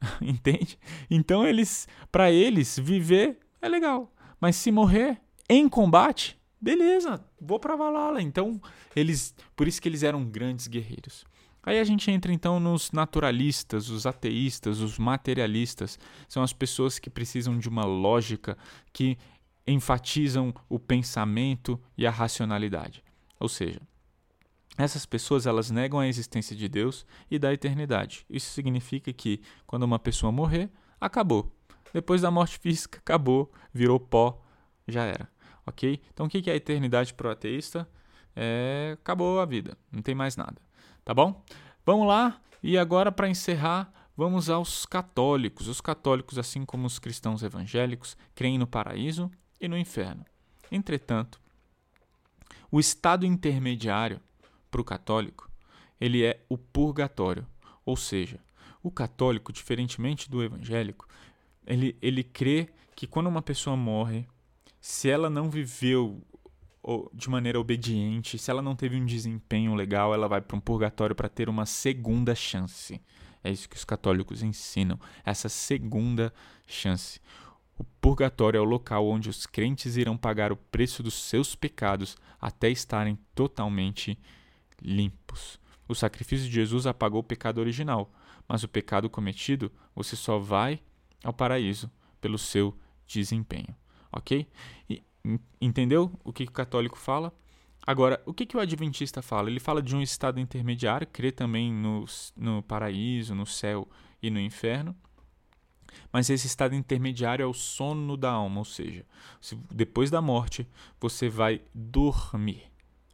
Entende? 0.20 0.78
Então 1.10 1.46
eles, 1.46 1.88
para 2.10 2.30
eles 2.30 2.78
viver 2.78 3.38
é 3.60 3.68
legal, 3.68 4.12
mas 4.40 4.56
se 4.56 4.70
morrer 4.70 5.20
em 5.48 5.68
combate, 5.68 6.38
beleza, 6.60 7.24
vou 7.40 7.58
para 7.58 7.76
Valhalla. 7.76 8.22
Então 8.22 8.60
eles, 8.94 9.34
por 9.56 9.66
isso 9.66 9.82
que 9.82 9.88
eles 9.88 10.02
eram 10.02 10.24
grandes 10.24 10.66
guerreiros. 10.66 11.24
Aí 11.62 11.78
a 11.78 11.84
gente 11.84 12.10
entra 12.10 12.32
então 12.32 12.58
nos 12.58 12.90
naturalistas, 12.90 13.90
os 13.90 14.06
ateístas, 14.06 14.80
os 14.80 14.98
materialistas. 14.98 15.98
São 16.26 16.42
as 16.42 16.54
pessoas 16.54 16.98
que 16.98 17.10
precisam 17.10 17.58
de 17.58 17.68
uma 17.68 17.84
lógica 17.84 18.56
que 18.92 19.18
enfatizam 19.72 20.54
o 20.68 20.78
pensamento 20.78 21.80
e 21.96 22.06
a 22.06 22.10
racionalidade. 22.10 23.04
Ou 23.38 23.48
seja, 23.48 23.80
essas 24.76 25.04
pessoas 25.04 25.46
elas 25.46 25.70
negam 25.70 26.00
a 26.00 26.08
existência 26.08 26.56
de 26.56 26.68
Deus 26.68 27.06
e 27.30 27.38
da 27.38 27.52
eternidade. 27.52 28.24
Isso 28.28 28.50
significa 28.52 29.12
que 29.12 29.40
quando 29.66 29.82
uma 29.82 29.98
pessoa 29.98 30.32
morrer, 30.32 30.70
acabou. 31.00 31.52
Depois 31.92 32.22
da 32.22 32.30
morte 32.30 32.58
física, 32.58 32.98
acabou, 32.98 33.50
virou 33.72 33.98
pó, 33.98 34.42
já 34.86 35.04
era. 35.04 35.28
Ok? 35.66 36.00
Então 36.12 36.26
o 36.26 36.28
que 36.28 36.48
é 36.48 36.52
a 36.52 36.56
eternidade 36.56 37.14
para 37.14 37.28
o 37.28 37.30
ateísta? 37.30 37.88
É, 38.34 38.96
acabou 39.00 39.40
a 39.40 39.44
vida, 39.44 39.76
não 39.90 40.02
tem 40.02 40.14
mais 40.14 40.36
nada. 40.36 40.56
Tá 41.04 41.12
bom? 41.12 41.44
Vamos 41.84 42.06
lá, 42.06 42.40
e 42.62 42.78
agora 42.78 43.10
para 43.10 43.28
encerrar, 43.28 43.92
vamos 44.16 44.48
aos 44.48 44.86
católicos. 44.86 45.66
Os 45.66 45.80
católicos, 45.80 46.38
assim 46.38 46.64
como 46.64 46.86
os 46.86 46.98
cristãos 46.98 47.42
evangélicos, 47.42 48.16
creem 48.34 48.58
no 48.58 48.66
paraíso 48.66 49.30
e 49.60 49.68
no 49.68 49.76
inferno. 49.76 50.24
Entretanto, 50.70 51.40
o 52.70 52.80
estado 52.80 53.26
intermediário 53.26 54.20
para 54.70 54.80
o 54.80 54.84
católico, 54.84 55.50
ele 56.00 56.24
é 56.24 56.44
o 56.48 56.56
purgatório, 56.56 57.46
ou 57.84 57.96
seja, 57.96 58.40
o 58.82 58.90
católico, 58.90 59.52
diferentemente 59.52 60.30
do 60.30 60.42
evangélico, 60.42 61.06
ele, 61.66 61.96
ele 62.00 62.24
crê 62.24 62.68
que 62.94 63.06
quando 63.06 63.26
uma 63.26 63.42
pessoa 63.42 63.76
morre, 63.76 64.26
se 64.80 65.10
ela 65.10 65.28
não 65.28 65.50
viveu 65.50 66.22
de 67.12 67.28
maneira 67.28 67.60
obediente, 67.60 68.38
se 68.38 68.50
ela 68.50 68.62
não 68.62 68.74
teve 68.74 68.96
um 68.96 69.04
desempenho 69.04 69.74
legal, 69.74 70.14
ela 70.14 70.26
vai 70.26 70.40
para 70.40 70.56
um 70.56 70.60
purgatório 70.60 71.14
para 71.14 71.28
ter 71.28 71.48
uma 71.48 71.66
segunda 71.66 72.34
chance. 72.34 73.00
É 73.44 73.50
isso 73.50 73.68
que 73.68 73.76
os 73.76 73.84
católicos 73.84 74.42
ensinam, 74.42 74.98
essa 75.24 75.48
segunda 75.48 76.32
chance. 76.66 77.20
O 77.80 77.84
purgatório 77.98 78.58
é 78.58 78.60
o 78.60 78.64
local 78.64 79.08
onde 79.08 79.30
os 79.30 79.46
crentes 79.46 79.96
irão 79.96 80.14
pagar 80.14 80.52
o 80.52 80.56
preço 80.56 81.02
dos 81.02 81.14
seus 81.14 81.54
pecados 81.54 82.14
até 82.38 82.68
estarem 82.68 83.18
totalmente 83.34 84.18
limpos. 84.82 85.58
O 85.88 85.94
sacrifício 85.94 86.46
de 86.46 86.52
Jesus 86.52 86.86
apagou 86.86 87.20
o 87.20 87.24
pecado 87.24 87.56
original, 87.56 88.12
mas 88.46 88.62
o 88.62 88.68
pecado 88.68 89.08
cometido, 89.08 89.72
você 89.94 90.14
só 90.14 90.38
vai 90.38 90.78
ao 91.24 91.32
paraíso 91.32 91.90
pelo 92.20 92.36
seu 92.36 92.76
desempenho. 93.06 93.74
Ok? 94.12 94.46
E, 94.86 95.02
entendeu 95.58 96.12
o 96.22 96.34
que 96.34 96.44
o 96.44 96.50
católico 96.50 96.98
fala? 96.98 97.32
Agora, 97.86 98.22
o 98.26 98.34
que, 98.34 98.44
que 98.44 98.58
o 98.58 98.60
adventista 98.60 99.22
fala? 99.22 99.48
Ele 99.48 99.58
fala 99.58 99.80
de 99.80 99.96
um 99.96 100.02
estado 100.02 100.38
intermediário, 100.38 101.06
crê 101.06 101.32
também 101.32 101.72
no, 101.72 102.04
no 102.36 102.62
paraíso, 102.62 103.34
no 103.34 103.46
céu 103.46 103.88
e 104.22 104.28
no 104.28 104.38
inferno. 104.38 104.94
Mas 106.12 106.30
esse 106.30 106.46
estado 106.46 106.74
intermediário 106.74 107.42
é 107.42 107.46
o 107.46 107.54
sono 107.54 108.16
da 108.16 108.30
alma, 108.30 108.58
ou 108.58 108.64
seja, 108.64 109.04
se, 109.40 109.56
depois 109.70 110.10
da 110.10 110.20
morte 110.20 110.66
você 111.00 111.28
vai 111.28 111.60
dormir. 111.74 112.64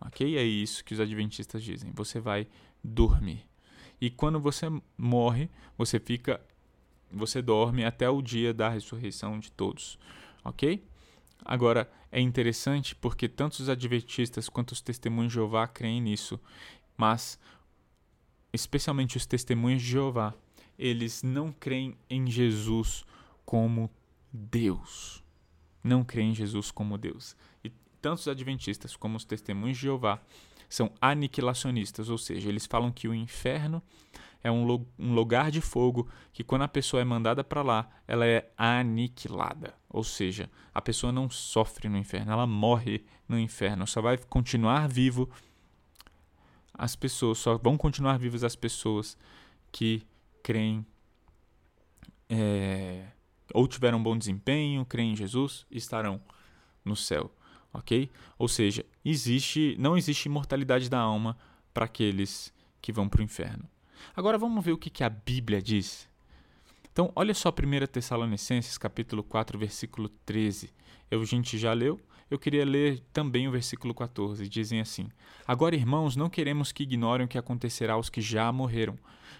Ok? 0.01 0.37
É 0.37 0.43
isso 0.43 0.85
que 0.85 0.95
os 0.95 1.01
adventistas 1.01 1.63
dizem. 1.63 1.91
Você 1.93 2.21
vai 2.21 2.47
dormir. 2.83 3.45
E 4.01 4.11
quando 4.11 4.39
você 4.39 4.67
morre, 4.97 5.49
você 5.77 5.99
fica, 5.99 6.41
você 7.11 7.41
dorme 7.41 7.85
até 7.85 8.09
o 8.09 8.21
dia 8.21 8.53
da 8.53 8.69
ressurreição 8.69 9.39
de 9.39 9.51
todos. 9.51 9.99
Ok? 10.45 10.87
Agora, 11.45 11.91
é 12.11 12.21
interessante 12.21 12.95
porque 12.95 13.29
tanto 13.29 13.55
os 13.55 13.69
adventistas 13.69 14.49
quanto 14.49 14.73
os 14.73 14.81
testemunhos 14.81 15.33
de 15.33 15.35
Jeová 15.35 15.67
creem 15.67 16.01
nisso, 16.01 16.41
mas, 16.97 17.39
especialmente 18.53 19.17
os 19.17 19.27
testemunhos 19.27 19.83
de 19.83 19.89
Jeová, 19.89 20.35
eles 20.79 21.23
não 21.23 21.53
creem 21.53 21.97
em 22.09 22.31
Jesus 22.31 23.05
como 23.45 23.91
Deus. 24.33 25.23
Não 25.83 26.05
creem 26.05 26.31
em 26.31 26.35
Jesus 26.35 26.71
como 26.71 26.99
Deus. 26.99 27.37
E 27.65 27.71
tanto 28.01 28.21
os 28.21 28.29
adventistas 28.29 28.97
como 28.97 29.17
os 29.17 29.25
testemunhos 29.25 29.77
de 29.77 29.85
Jeová 29.85 30.21
são 30.69 30.91
aniquilacionistas, 31.01 32.09
ou 32.09 32.19
seja, 32.19 32.49
eles 32.49 32.67
falam 32.67 32.91
que 32.91 33.07
o 33.07 33.15
inferno 33.15 33.83
é 34.43 34.51
um, 34.51 34.87
um 34.99 35.15
lugar 35.15 35.51
de 35.51 35.61
fogo 35.61 36.09
que, 36.33 36.45
quando 36.45 36.63
a 36.63 36.69
pessoa 36.69 37.01
é 37.01 37.05
mandada 37.05 37.43
para 37.43 37.63
lá, 37.63 37.89
ela 38.07 38.27
é 38.27 38.51
aniquilada. 38.57 39.75
Ou 39.89 40.05
seja, 40.05 40.51
a 40.73 40.81
pessoa 40.81 41.13
não 41.13 41.29
sofre 41.31 41.89
no 41.89 41.97
inferno, 41.97 42.33
ela 42.33 42.47
morre 42.47 43.05
no 43.29 43.39
inferno. 43.39 43.87
Só 43.87 44.01
vai 44.01 44.19
continuar 44.19 44.89
vivo 44.89 45.29
as 46.73 46.95
pessoas, 46.95 47.39
só 47.39 47.57
vão 47.57 47.77
continuar 47.77 48.19
vivas 48.19 48.45
as 48.45 48.55
pessoas 48.55 49.17
que 49.73 50.07
creem 50.47 50.87
é, 52.31 53.09
ou 53.53 53.67
tiveram 53.67 53.99
um 53.99 54.03
bom 54.03 54.17
desempenho, 54.17 54.87
creem 54.87 55.11
em 55.11 55.17
Jesus 55.17 55.67
estarão 55.69 56.21
no 56.85 56.95
céu, 56.95 57.33
ok? 57.75 58.09
Ou 58.39 58.47
seja, 58.47 58.87
existe, 59.05 59.75
não 59.77 59.97
existe 59.97 60.27
imortalidade 60.27 60.89
da 60.89 61.01
alma 61.01 61.37
para 61.75 61.87
aqueles 61.87 62.55
que 62.81 62.93
vão 62.93 63.09
para 63.09 63.23
o 63.23 63.25
inferno. 63.25 63.69
Agora 64.15 64.39
vamos 64.39 64.65
ver 64.65 64.71
o 64.71 64.79
que, 64.79 64.89
que 64.89 65.03
a 65.03 65.09
Bíblia 65.11 65.61
diz. 65.61 66.09
Então, 66.93 67.11
olha 67.17 67.35
só 67.35 67.49
1 67.49 67.87
Tessalonicenses, 67.89 68.79
capítulo 68.79 69.25
4, 69.25 69.59
versículo 69.59 70.09
13. 70.09 70.73
Eu, 71.11 71.23
a 71.23 71.25
gente 71.25 71.59
já 71.59 71.73
leu, 71.73 72.01
eu 72.31 72.39
queria 72.39 72.65
ler 72.65 73.01
também 73.13 73.49
o 73.49 73.51
versículo 73.51 73.93
14. 73.93 74.49
Dizem 74.49 74.81
assim: 74.81 75.09
Agora, 75.45 75.75
irmãos, 75.75 76.15
não 76.15 76.31
queremos 76.31 76.71
que 76.71 76.85
ignorem 76.85 77.27
o 77.27 77.29
que 77.29 77.37
acontecerá 77.37 77.95
aos 77.95 78.09
que 78.09 78.21
já 78.21 78.51
morreram, 78.53 78.97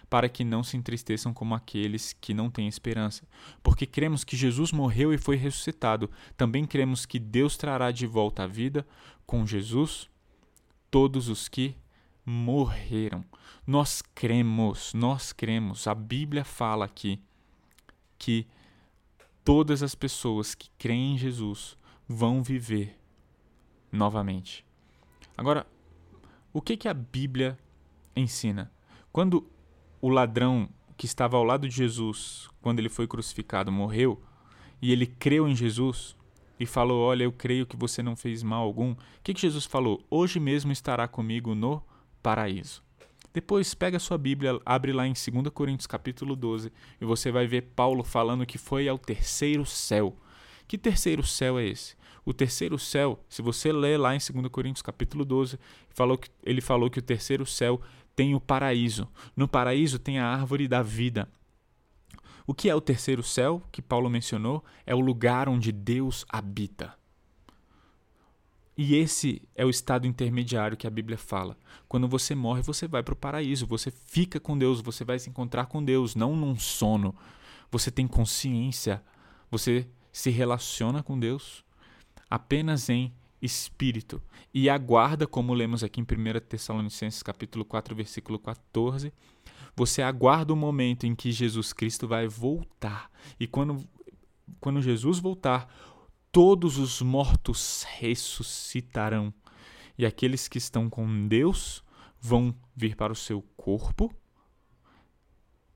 para 0.09 0.29
que 0.29 0.43
não 0.43 0.63
se 0.63 0.77
entristeçam 0.77 1.33
como 1.33 1.53
aqueles 1.53 2.13
que 2.13 2.33
não 2.33 2.49
têm 2.49 2.67
esperança. 2.67 3.27
Porque 3.61 3.85
cremos 3.85 4.23
que 4.23 4.37
Jesus 4.37 4.71
morreu 4.71 5.13
e 5.13 5.17
foi 5.17 5.35
ressuscitado. 5.35 6.09
Também 6.35 6.65
cremos 6.65 7.05
que 7.05 7.19
Deus 7.19 7.57
trará 7.57 7.91
de 7.91 8.07
volta 8.07 8.43
à 8.43 8.47
vida, 8.47 8.87
com 9.25 9.45
Jesus, 9.45 10.09
todos 10.89 11.27
os 11.27 11.47
que 11.47 11.75
morreram. 12.25 13.23
Nós 13.65 14.01
cremos, 14.01 14.93
nós 14.93 15.33
cremos. 15.33 15.87
A 15.87 15.95
Bíblia 15.95 16.45
fala 16.45 16.85
aqui 16.85 17.21
que 18.17 18.47
todas 19.43 19.83
as 19.83 19.93
pessoas 19.93 20.55
que 20.55 20.69
creem 20.77 21.13
em 21.13 21.17
Jesus 21.17 21.77
vão 22.07 22.41
viver 22.41 22.97
novamente. 23.91 24.65
Agora, 25.37 25.67
o 26.53 26.61
que, 26.61 26.77
que 26.77 26.87
a 26.87 26.93
Bíblia 26.93 27.57
ensina? 28.15 28.71
Quando 29.11 29.47
o 30.01 30.09
ladrão 30.09 30.69
que 30.97 31.05
estava 31.05 31.37
ao 31.37 31.43
lado 31.43 31.67
de 31.67 31.75
Jesus, 31.75 32.49
quando 32.61 32.79
ele 32.79 32.89
foi 32.89 33.07
crucificado, 33.07 33.71
morreu, 33.71 34.21
e 34.81 34.91
ele 34.91 35.05
creu 35.05 35.47
em 35.47 35.55
Jesus 35.55 36.15
e 36.59 36.65
falou: 36.65 37.01
Olha, 37.01 37.23
eu 37.23 37.31
creio 37.31 37.65
que 37.65 37.77
você 37.77 38.01
não 38.01 38.15
fez 38.15 38.43
mal 38.43 38.63
algum. 38.63 38.91
O 38.91 38.97
que, 39.23 39.33
que 39.33 39.41
Jesus 39.41 39.65
falou? 39.65 40.03
Hoje 40.09 40.39
mesmo 40.39 40.71
estará 40.71 41.07
comigo 41.07 41.53
no 41.53 41.81
paraíso. 42.21 42.83
Depois 43.33 43.75
pega 43.75 43.99
sua 43.99 44.17
Bíblia, 44.17 44.59
abre 44.65 44.91
lá 44.91 45.05
em 45.05 45.13
2 45.13 45.49
Coríntios 45.53 45.85
capítulo 45.85 46.35
12 46.35 46.71
e 46.99 47.05
você 47.05 47.31
vai 47.31 47.45
ver 47.45 47.61
Paulo 47.75 48.03
falando 48.03 48.45
que 48.45 48.57
foi 48.57 48.87
ao 48.87 48.97
terceiro 48.97 49.65
céu. 49.65 50.15
Que 50.67 50.77
terceiro 50.77 51.23
céu 51.23 51.59
é 51.59 51.65
esse? 51.65 51.95
O 52.25 52.33
terceiro 52.33 52.79
céu, 52.79 53.23
se 53.29 53.41
você 53.41 53.71
ler 53.71 53.97
lá 53.97 54.15
em 54.15 54.17
2 54.17 54.47
Coríntios 54.49 54.81
capítulo 54.81 55.23
12, 55.23 55.59
falou 55.89 56.17
que, 56.17 56.29
ele 56.43 56.61
falou 56.61 56.89
que 56.89 56.99
o 56.99 57.01
terceiro 57.01 57.45
céu 57.45 57.79
tem 58.17 58.33
o 58.33 58.41
paraíso. 58.41 59.07
No 59.35 59.47
paraíso 59.47 59.99
tem 59.99 60.17
a 60.17 60.25
árvore 60.25 60.67
da 60.67 60.81
vida. 60.81 61.29
O 62.47 62.53
que 62.53 62.67
é 62.67 62.73
o 62.73 62.81
terceiro 62.81 63.21
céu 63.21 63.61
que 63.71 63.79
Paulo 63.79 64.09
mencionou? 64.09 64.65
É 64.87 64.95
o 64.95 64.99
lugar 64.99 65.47
onde 65.47 65.71
Deus 65.71 66.25
habita. 66.27 66.95
E 68.75 68.95
esse 68.95 69.43
é 69.55 69.63
o 69.63 69.69
estado 69.69 70.07
intermediário 70.07 70.75
que 70.75 70.87
a 70.87 70.89
Bíblia 70.89 71.17
fala. 71.17 71.55
Quando 71.87 72.07
você 72.07 72.33
morre, 72.33 72.63
você 72.63 72.87
vai 72.87 73.03
para 73.03 73.13
o 73.13 73.17
paraíso, 73.17 73.67
você 73.67 73.91
fica 73.91 74.39
com 74.39 74.57
Deus, 74.57 74.81
você 74.81 75.05
vai 75.05 75.19
se 75.19 75.29
encontrar 75.29 75.67
com 75.67 75.83
Deus, 75.83 76.15
não 76.15 76.35
num 76.35 76.57
sono. 76.57 77.13
Você 77.69 77.91
tem 77.91 78.07
consciência, 78.07 79.03
você 79.51 79.87
se 80.11 80.31
relaciona 80.31 81.03
com 81.03 81.19
Deus 81.19 81.63
apenas 82.27 82.89
em 82.89 83.13
espírito 83.41 84.21
e 84.53 84.69
aguarda, 84.69 85.27
como 85.27 85.53
lemos 85.53 85.83
aqui 85.83 85.99
em 85.99 86.03
1 86.03 86.39
Tessalonicenses 86.47 87.21
capítulo 87.21 87.63
4, 87.63 87.95
versículo 87.95 88.39
14, 88.39 89.13
você 89.75 90.01
aguarda 90.01 90.53
o 90.53 90.55
momento 90.55 91.05
em 91.05 91.13
que 91.13 91.31
Jesus 91.31 91.71
Cristo 91.73 92.07
vai 92.07 92.27
voltar. 92.27 93.11
E 93.39 93.45
quando 93.45 93.85
quando 94.59 94.81
Jesus 94.81 95.19
voltar, 95.19 95.71
todos 96.31 96.77
os 96.77 97.01
mortos 97.01 97.83
ressuscitarão, 97.83 99.33
e 99.97 100.05
aqueles 100.05 100.47
que 100.47 100.57
estão 100.57 100.89
com 100.89 101.27
Deus 101.27 101.83
vão 102.19 102.55
vir 102.75 102.95
para 102.95 103.11
o 103.11 103.15
seu 103.15 103.41
corpo, 103.55 104.13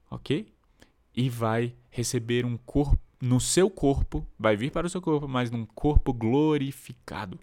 ok? 0.09 0.53
E 1.15 1.29
vai 1.29 1.75
receber 1.89 2.45
um 2.45 2.57
corpo, 2.57 2.99
no 3.19 3.39
seu 3.39 3.69
corpo, 3.69 4.25
vai 4.37 4.55
vir 4.55 4.71
para 4.71 4.87
o 4.87 4.89
seu 4.89 5.01
corpo, 5.01 5.27
mas 5.27 5.51
num 5.51 5.65
corpo 5.65 6.13
glorificado. 6.13 7.39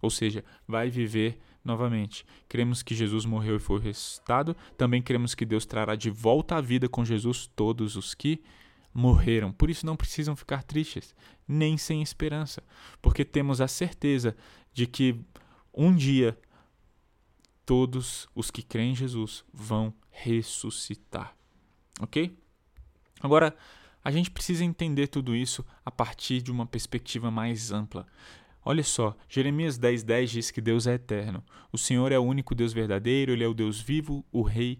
Ou 0.00 0.10
seja, 0.10 0.44
vai 0.66 0.90
viver 0.90 1.38
novamente. 1.64 2.24
Cremos 2.48 2.82
que 2.82 2.94
Jesus 2.94 3.24
morreu 3.24 3.56
e 3.56 3.60
foi 3.60 3.80
ressuscitado. 3.80 4.56
Também 4.76 5.02
cremos 5.02 5.34
que 5.34 5.44
Deus 5.44 5.66
trará 5.66 5.94
de 5.94 6.10
volta 6.10 6.56
à 6.56 6.60
vida 6.60 6.88
com 6.88 7.04
Jesus 7.04 7.50
todos 7.54 7.96
os 7.96 8.14
que 8.14 8.42
morreram. 8.92 9.52
Por 9.52 9.70
isso 9.70 9.86
não 9.86 9.96
precisam 9.96 10.34
ficar 10.34 10.62
tristes, 10.62 11.14
nem 11.46 11.76
sem 11.76 12.02
esperança, 12.02 12.62
porque 13.00 13.24
temos 13.24 13.60
a 13.60 13.68
certeza 13.68 14.36
de 14.72 14.86
que 14.86 15.20
um 15.74 15.94
dia 15.94 16.38
todos 17.64 18.26
os 18.34 18.50
que 18.50 18.62
creem 18.62 18.92
em 18.92 18.96
Jesus 18.96 19.44
vão 19.52 19.92
ressuscitar. 20.10 21.36
OK? 22.00 22.36
Agora, 23.20 23.54
a 24.02 24.10
gente 24.10 24.30
precisa 24.30 24.64
entender 24.64 25.08
tudo 25.08 25.36
isso 25.36 25.64
a 25.84 25.90
partir 25.90 26.40
de 26.40 26.50
uma 26.50 26.64
perspectiva 26.64 27.30
mais 27.30 27.70
ampla. 27.70 28.06
Olha 28.70 28.84
só, 28.84 29.16
Jeremias 29.30 29.78
10,10 29.78 30.04
10 30.04 30.30
diz 30.30 30.50
que 30.50 30.60
Deus 30.60 30.86
é 30.86 30.92
eterno. 30.92 31.42
O 31.72 31.78
Senhor 31.78 32.12
é 32.12 32.18
o 32.18 32.22
único 32.22 32.54
Deus 32.54 32.70
verdadeiro, 32.70 33.32
Ele 33.32 33.42
é 33.42 33.48
o 33.48 33.54
Deus 33.54 33.80
vivo, 33.80 34.22
o 34.30 34.42
Rei 34.42 34.78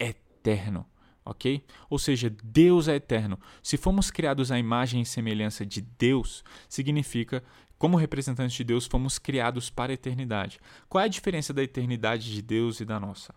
eterno 0.00 0.86
ok? 1.22 1.62
Ou 1.90 1.98
seja, 1.98 2.34
Deus 2.42 2.88
é 2.88 2.94
eterno. 2.94 3.38
Se 3.62 3.76
fomos 3.76 4.10
criados 4.10 4.50
à 4.50 4.58
imagem 4.58 5.02
e 5.02 5.04
semelhança 5.04 5.66
de 5.66 5.82
Deus, 5.82 6.42
significa, 6.70 7.44
como 7.76 7.98
representantes 7.98 8.56
de 8.56 8.64
Deus, 8.64 8.86
fomos 8.86 9.18
criados 9.18 9.68
para 9.68 9.92
a 9.92 9.94
eternidade. 9.94 10.58
Qual 10.88 11.02
é 11.02 11.04
a 11.04 11.08
diferença 11.08 11.52
da 11.52 11.62
eternidade 11.62 12.32
de 12.32 12.40
Deus 12.40 12.80
e 12.80 12.84
da 12.86 12.98
nossa? 12.98 13.34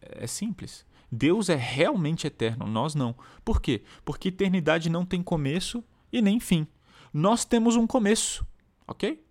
É 0.00 0.26
simples. 0.26 0.84
Deus 1.08 1.48
é 1.48 1.54
realmente 1.54 2.26
eterno, 2.26 2.66
nós 2.66 2.96
não. 2.96 3.14
Por 3.44 3.62
quê? 3.62 3.84
Porque 4.04 4.26
eternidade 4.26 4.90
não 4.90 5.06
tem 5.06 5.22
começo 5.22 5.84
e 6.12 6.20
nem 6.20 6.40
fim. 6.40 6.66
Nós 7.14 7.44
temos 7.44 7.76
um 7.76 7.86
começo, 7.86 8.44
ok? 8.86 9.24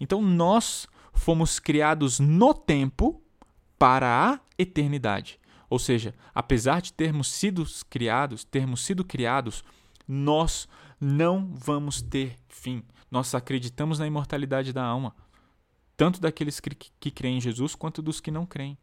Então 0.00 0.20
nós 0.22 0.86
fomos 1.12 1.58
criados 1.58 2.18
no 2.18 2.54
tempo 2.54 3.22
para 3.78 4.32
a 4.32 4.40
eternidade. 4.58 5.38
Ou 5.68 5.78
seja, 5.78 6.14
apesar 6.34 6.82
de 6.82 6.92
termos 6.92 7.28
sido 7.28 7.64
criados, 7.88 8.44
termos 8.44 8.84
sido 8.84 9.04
criados, 9.04 9.64
nós 10.06 10.68
não 11.00 11.52
vamos 11.54 12.02
ter 12.02 12.36
fim. 12.48 12.82
Nós 13.10 13.34
acreditamos 13.34 13.98
na 13.98 14.06
imortalidade 14.06 14.72
da 14.72 14.84
alma, 14.84 15.14
tanto 15.96 16.20
daqueles 16.20 16.60
que, 16.60 17.10
creem 17.10 17.38
em 17.38 17.40
Jesus 17.40 17.74
quanto 17.74 18.02
dos 18.02 18.20
que 18.20 18.30
não 18.30 18.46
creem. 18.46 18.76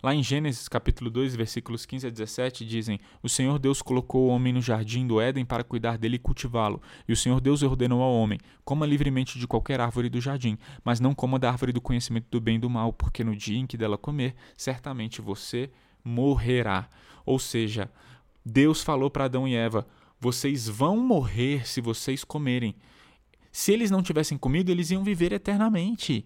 Lá 0.00 0.14
em 0.14 0.22
Gênesis 0.22 0.68
capítulo 0.68 1.10
2, 1.10 1.34
versículos 1.34 1.84
15 1.84 2.06
a 2.06 2.10
17, 2.10 2.64
dizem: 2.64 3.00
O 3.20 3.28
Senhor 3.28 3.58
Deus 3.58 3.82
colocou 3.82 4.26
o 4.26 4.28
homem 4.28 4.52
no 4.52 4.62
jardim 4.62 5.04
do 5.04 5.20
Éden 5.20 5.44
para 5.44 5.64
cuidar 5.64 5.98
dele 5.98 6.14
e 6.16 6.20
cultivá-lo. 6.20 6.80
E 7.08 7.12
o 7.12 7.16
Senhor 7.16 7.40
Deus 7.40 7.64
ordenou 7.64 8.00
ao 8.00 8.14
homem: 8.14 8.38
Coma 8.64 8.86
livremente 8.86 9.40
de 9.40 9.46
qualquer 9.48 9.80
árvore 9.80 10.08
do 10.08 10.20
jardim, 10.20 10.56
mas 10.84 11.00
não 11.00 11.16
coma 11.16 11.36
da 11.36 11.50
árvore 11.50 11.72
do 11.72 11.80
conhecimento 11.80 12.26
do 12.30 12.40
bem 12.40 12.56
e 12.56 12.60
do 12.60 12.70
mal, 12.70 12.92
porque 12.92 13.24
no 13.24 13.34
dia 13.34 13.58
em 13.58 13.66
que 13.66 13.76
dela 13.76 13.98
comer, 13.98 14.36
certamente 14.56 15.20
você 15.20 15.68
morrerá. 16.04 16.88
Ou 17.26 17.40
seja, 17.40 17.90
Deus 18.46 18.84
falou 18.84 19.10
para 19.10 19.24
Adão 19.24 19.48
e 19.48 19.56
Eva: 19.56 19.84
Vocês 20.20 20.68
vão 20.68 20.96
morrer 20.98 21.66
se 21.66 21.80
vocês 21.80 22.22
comerem. 22.22 22.76
Se 23.50 23.72
eles 23.72 23.90
não 23.90 24.00
tivessem 24.00 24.38
comido, 24.38 24.70
eles 24.70 24.92
iam 24.92 25.02
viver 25.02 25.32
eternamente. 25.32 26.24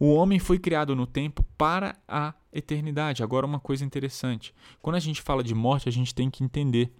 O 0.00 0.12
homem 0.12 0.40
foi 0.40 0.58
criado 0.58 0.96
no 0.96 1.06
tempo 1.06 1.44
para 1.56 1.94
a 2.08 2.34
eternidade. 2.54 3.22
Agora, 3.22 3.44
uma 3.44 3.58
coisa 3.58 3.84
interessante: 3.84 4.54
quando 4.80 4.96
a 4.96 5.00
gente 5.00 5.20
fala 5.20 5.42
de 5.42 5.54
morte, 5.54 5.88
a 5.88 5.92
gente 5.92 6.14
tem 6.14 6.30
que 6.30 6.44
entender 6.44 6.94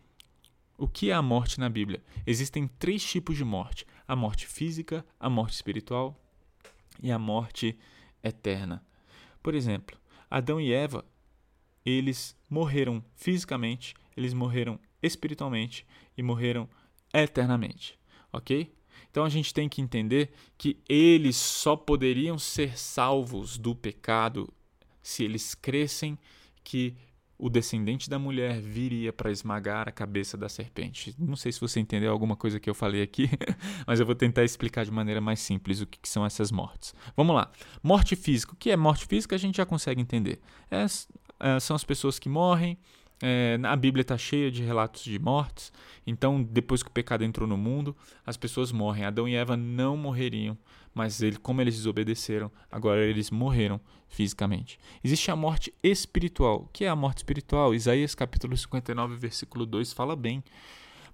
o 0.76 0.88
que 0.88 1.10
é 1.10 1.14
a 1.14 1.22
morte 1.22 1.60
na 1.60 1.68
Bíblia. 1.68 2.02
Existem 2.26 2.66
três 2.66 3.02
tipos 3.02 3.36
de 3.36 3.44
morte: 3.44 3.86
a 4.06 4.16
morte 4.16 4.46
física, 4.46 5.06
a 5.18 5.30
morte 5.30 5.54
espiritual 5.54 6.20
e 7.00 7.12
a 7.12 7.18
morte 7.18 7.78
eterna. 8.22 8.84
Por 9.42 9.54
exemplo, 9.54 9.96
Adão 10.28 10.60
e 10.60 10.72
Eva, 10.72 11.04
eles 11.86 12.36
morreram 12.50 13.04
fisicamente, 13.14 13.94
eles 14.16 14.34
morreram 14.34 14.80
espiritualmente 15.02 15.86
e 16.16 16.22
morreram 16.22 16.68
eternamente, 17.12 17.98
ok? 18.32 18.74
Então 19.10 19.24
a 19.24 19.28
gente 19.28 19.52
tem 19.52 19.68
que 19.68 19.82
entender 19.82 20.32
que 20.56 20.82
eles 20.88 21.36
só 21.36 21.76
poderiam 21.76 22.38
ser 22.38 22.76
salvos 22.78 23.58
do 23.58 23.74
pecado 23.74 24.52
se 25.04 25.22
eles 25.22 25.54
crescem 25.54 26.18
que 26.64 26.96
o 27.38 27.50
descendente 27.50 28.08
da 28.08 28.18
mulher 28.18 28.58
viria 28.58 29.12
para 29.12 29.30
esmagar 29.30 29.86
a 29.86 29.92
cabeça 29.92 30.34
da 30.34 30.48
serpente. 30.48 31.14
Não 31.18 31.36
sei 31.36 31.52
se 31.52 31.60
você 31.60 31.78
entendeu 31.78 32.10
alguma 32.10 32.34
coisa 32.34 32.58
que 32.58 32.70
eu 32.70 32.74
falei 32.74 33.02
aqui, 33.02 33.28
mas 33.86 34.00
eu 34.00 34.06
vou 34.06 34.14
tentar 34.14 34.44
explicar 34.44 34.82
de 34.82 34.90
maneira 34.90 35.20
mais 35.20 35.40
simples 35.40 35.82
o 35.82 35.86
que, 35.86 35.98
que 35.98 36.08
são 36.08 36.24
essas 36.24 36.50
mortes. 36.50 36.94
Vamos 37.14 37.36
lá. 37.36 37.52
Morte 37.82 38.16
física. 38.16 38.54
O 38.54 38.56
que 38.56 38.70
é 38.70 38.76
morte 38.76 39.04
física? 39.04 39.34
A 39.34 39.38
gente 39.38 39.56
já 39.56 39.66
consegue 39.66 40.00
entender. 40.00 40.40
É, 40.70 40.86
é, 41.40 41.60
são 41.60 41.76
as 41.76 41.84
pessoas 41.84 42.18
que 42.18 42.30
morrem, 42.30 42.78
é, 43.22 43.58
a 43.62 43.76
Bíblia 43.76 44.02
está 44.02 44.18
cheia 44.18 44.50
de 44.50 44.62
relatos 44.62 45.02
de 45.04 45.18
mortes. 45.18 45.72
Então, 46.06 46.42
depois 46.42 46.82
que 46.82 46.88
o 46.88 46.92
pecado 46.92 47.24
entrou 47.24 47.48
no 47.48 47.56
mundo, 47.56 47.96
as 48.26 48.36
pessoas 48.36 48.72
morrem. 48.72 49.04
Adão 49.04 49.28
e 49.28 49.34
Eva 49.34 49.56
não 49.56 49.96
morreriam, 49.96 50.56
mas 50.94 51.22
ele, 51.22 51.36
como 51.36 51.60
eles 51.60 51.76
desobedeceram, 51.76 52.50
agora 52.70 53.04
eles 53.04 53.30
morreram 53.30 53.80
fisicamente. 54.08 54.78
Existe 55.02 55.30
a 55.30 55.36
morte 55.36 55.72
espiritual. 55.82 56.62
O 56.62 56.68
que 56.72 56.84
é 56.84 56.88
a 56.88 56.96
morte 56.96 57.18
espiritual? 57.18 57.74
Isaías 57.74 58.14
capítulo 58.14 58.56
59, 58.56 59.16
versículo 59.16 59.64
2 59.64 59.92
fala 59.92 60.14
bem. 60.14 60.42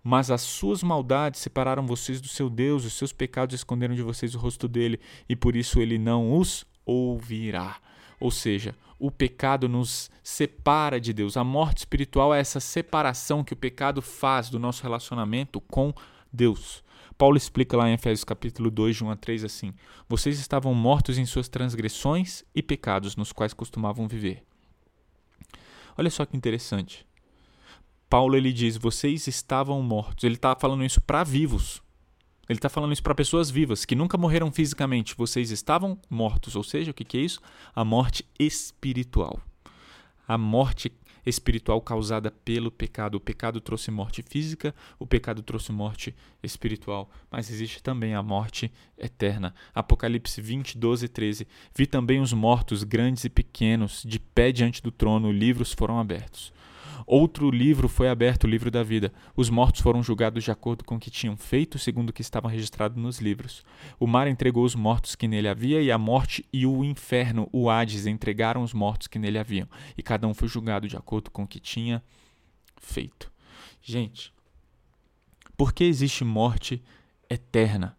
Mas 0.03 0.31
as 0.31 0.41
suas 0.41 0.83
maldades 0.83 1.41
separaram 1.41 1.87
vocês 1.87 2.21
do 2.21 2.29
seu 2.29 2.49
Deus, 2.49 2.85
os 2.85 2.95
seus 2.95 3.13
pecados 3.13 3.55
esconderam 3.55 3.95
de 3.95 4.03
vocês 4.03 4.35
o 4.35 4.39
rosto 4.39 4.67
dele, 4.67 4.99
e 5.29 5.37
por 5.37 5.55
isso 5.55 5.79
ele 5.79 5.99
não 5.99 6.39
os 6.39 6.65
ouvirá. 6.87 7.79
Ou 8.21 8.31
seja, 8.31 8.77
o 8.99 9.11
pecado 9.11 9.67
nos 9.67 10.11
separa 10.23 11.01
de 11.01 11.13
Deus. 11.15 11.37
A 11.37 11.43
morte 11.43 11.79
espiritual 11.79 12.35
é 12.35 12.39
essa 12.39 12.61
separação 12.61 13.43
que 13.43 13.55
o 13.55 13.57
pecado 13.57 14.03
faz 14.03 14.51
do 14.51 14.59
nosso 14.59 14.83
relacionamento 14.83 15.61
com 15.61 15.93
Deus. 16.31 16.85
Paulo 17.17 17.37
explica 17.37 17.77
lá 17.77 17.89
em 17.89 17.95
Efésios 17.95 18.25
capítulo 18.25 18.71
2, 18.71 18.97
de 18.97 19.05
1 19.05 19.11
a 19.11 19.17
3 19.17 19.45
assim: 19.45 19.75
Vocês 20.09 20.39
estavam 20.39 20.75
mortos 20.75 21.19
em 21.19 21.27
suas 21.27 21.49
transgressões 21.49 22.45
e 22.55 22.63
pecados 22.63 23.17
nos 23.17 23.33
quais 23.33 23.55
costumavam 23.55 24.07
viver. 24.07 24.43
Olha 25.97 26.11
só 26.11 26.25
que 26.25 26.37
interessante. 26.37 27.07
Paulo 28.09 28.37
ele 28.37 28.53
diz: 28.53 28.77
Vocês 28.77 29.27
estavam 29.27 29.83
mortos. 29.83 30.25
Ele 30.25 30.35
está 30.35 30.55
falando 30.57 30.85
isso 30.85 31.01
para 31.01 31.25
vivos. 31.25 31.83
Ele 32.51 32.59
está 32.59 32.69
falando 32.69 32.93
isso 32.93 33.03
para 33.05 33.15
pessoas 33.15 33.49
vivas 33.49 33.85
que 33.85 33.95
nunca 33.95 34.19
morreram 34.19 34.51
fisicamente. 34.51 35.15
Vocês 35.17 35.53
estavam 35.53 35.97
mortos. 36.11 36.57
Ou 36.57 36.65
seja, 36.65 36.91
o 36.91 36.95
que, 36.95 37.05
que 37.05 37.17
é 37.17 37.21
isso? 37.21 37.41
A 37.73 37.85
morte 37.85 38.27
espiritual. 38.41 39.41
A 40.27 40.37
morte 40.37 40.93
espiritual 41.25 41.81
causada 41.81 42.29
pelo 42.29 42.69
pecado. 42.69 43.15
O 43.15 43.21
pecado 43.21 43.61
trouxe 43.61 43.93
morte 43.93 44.21
física, 44.21 44.75
o 44.99 45.07
pecado 45.07 45.45
trouxe 45.45 45.71
morte 45.71 46.13
espiritual. 46.43 47.09
Mas 47.31 47.49
existe 47.53 47.81
também 47.81 48.17
a 48.17 48.23
morte 48.23 48.73
eterna. 48.99 49.55
Apocalipse 49.73 50.43
20, 50.43 50.77
12 50.77 51.05
e 51.05 51.09
13. 51.09 51.47
Vi 51.73 51.87
também 51.87 52.21
os 52.21 52.33
mortos, 52.33 52.83
grandes 52.83 53.23
e 53.23 53.31
pequenos, 53.31 54.03
de 54.05 54.19
pé 54.19 54.51
diante 54.51 54.83
do 54.83 54.91
trono, 54.91 55.31
livros 55.31 55.73
foram 55.73 56.01
abertos. 56.01 56.53
Outro 57.07 57.51
livro 57.51 57.89
foi 57.89 58.09
aberto, 58.09 58.45
o 58.45 58.47
livro 58.47 58.71
da 58.71 58.83
vida. 58.83 59.13
Os 59.37 59.51
mortos 59.51 59.81
foram 59.81 60.03
julgados 60.03 60.45
de 60.45 60.51
acordo 60.51 60.85
com 60.85 60.97
o 60.97 61.01
que 61.01 61.11
tinham 61.11 61.37
feito, 61.37 61.79
segundo 61.79 62.11
o 62.11 62.13
que 62.13 62.23
estava 62.23 62.49
registrado 62.49 62.99
nos 63.01 63.19
livros. 63.19 63.65
O 63.99 64.07
mar 64.07 64.27
entregou 64.27 64.65
os 64.65 64.75
mortos 64.75 65.15
que 65.15 65.29
nele 65.29 65.49
havia, 65.49 65.83
e 65.83 65.91
a 65.91 65.99
morte 65.99 66.45
e 66.53 66.67
o 66.67 66.85
inferno, 66.85 67.49
o 67.53 67.71
Hades, 67.71 68.07
entregaram 68.07 68.63
os 68.63 68.73
mortos 68.73 69.07
que 69.07 69.19
nele 69.19 69.39
haviam. 69.39 69.69
E 69.97 70.03
cada 70.03 70.27
um 70.27 70.35
foi 70.35 70.49
julgado 70.49 70.89
de 70.89 70.97
acordo 70.97 71.31
com 71.31 71.43
o 71.45 71.49
que 71.49 71.61
tinha 71.61 72.03
feito. 72.77 73.31
Gente, 73.83 74.33
por 75.57 75.73
que 75.73 75.85
existe 75.85 76.25
morte 76.25 76.83
eterna? 77.29 77.97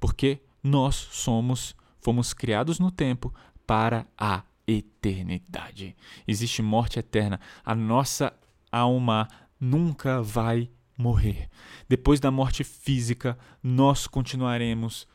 Porque 0.00 0.40
nós 0.62 0.94
somos, 0.94 1.76
fomos 2.00 2.32
criados 2.32 2.78
no 2.78 2.90
tempo 2.90 3.32
para 3.66 4.06
a 4.16 4.42
eternidade. 4.66 5.96
Existe 6.26 6.62
morte 6.62 6.98
eterna. 6.98 7.40
A 7.64 7.74
nossa 7.74 8.32
alma 8.70 9.28
nunca 9.58 10.22
vai 10.22 10.70
morrer. 10.96 11.48
Depois 11.88 12.20
da 12.20 12.30
morte 12.30 12.64
física, 12.64 13.38
nós 13.62 14.06
continuaremos 14.06 15.06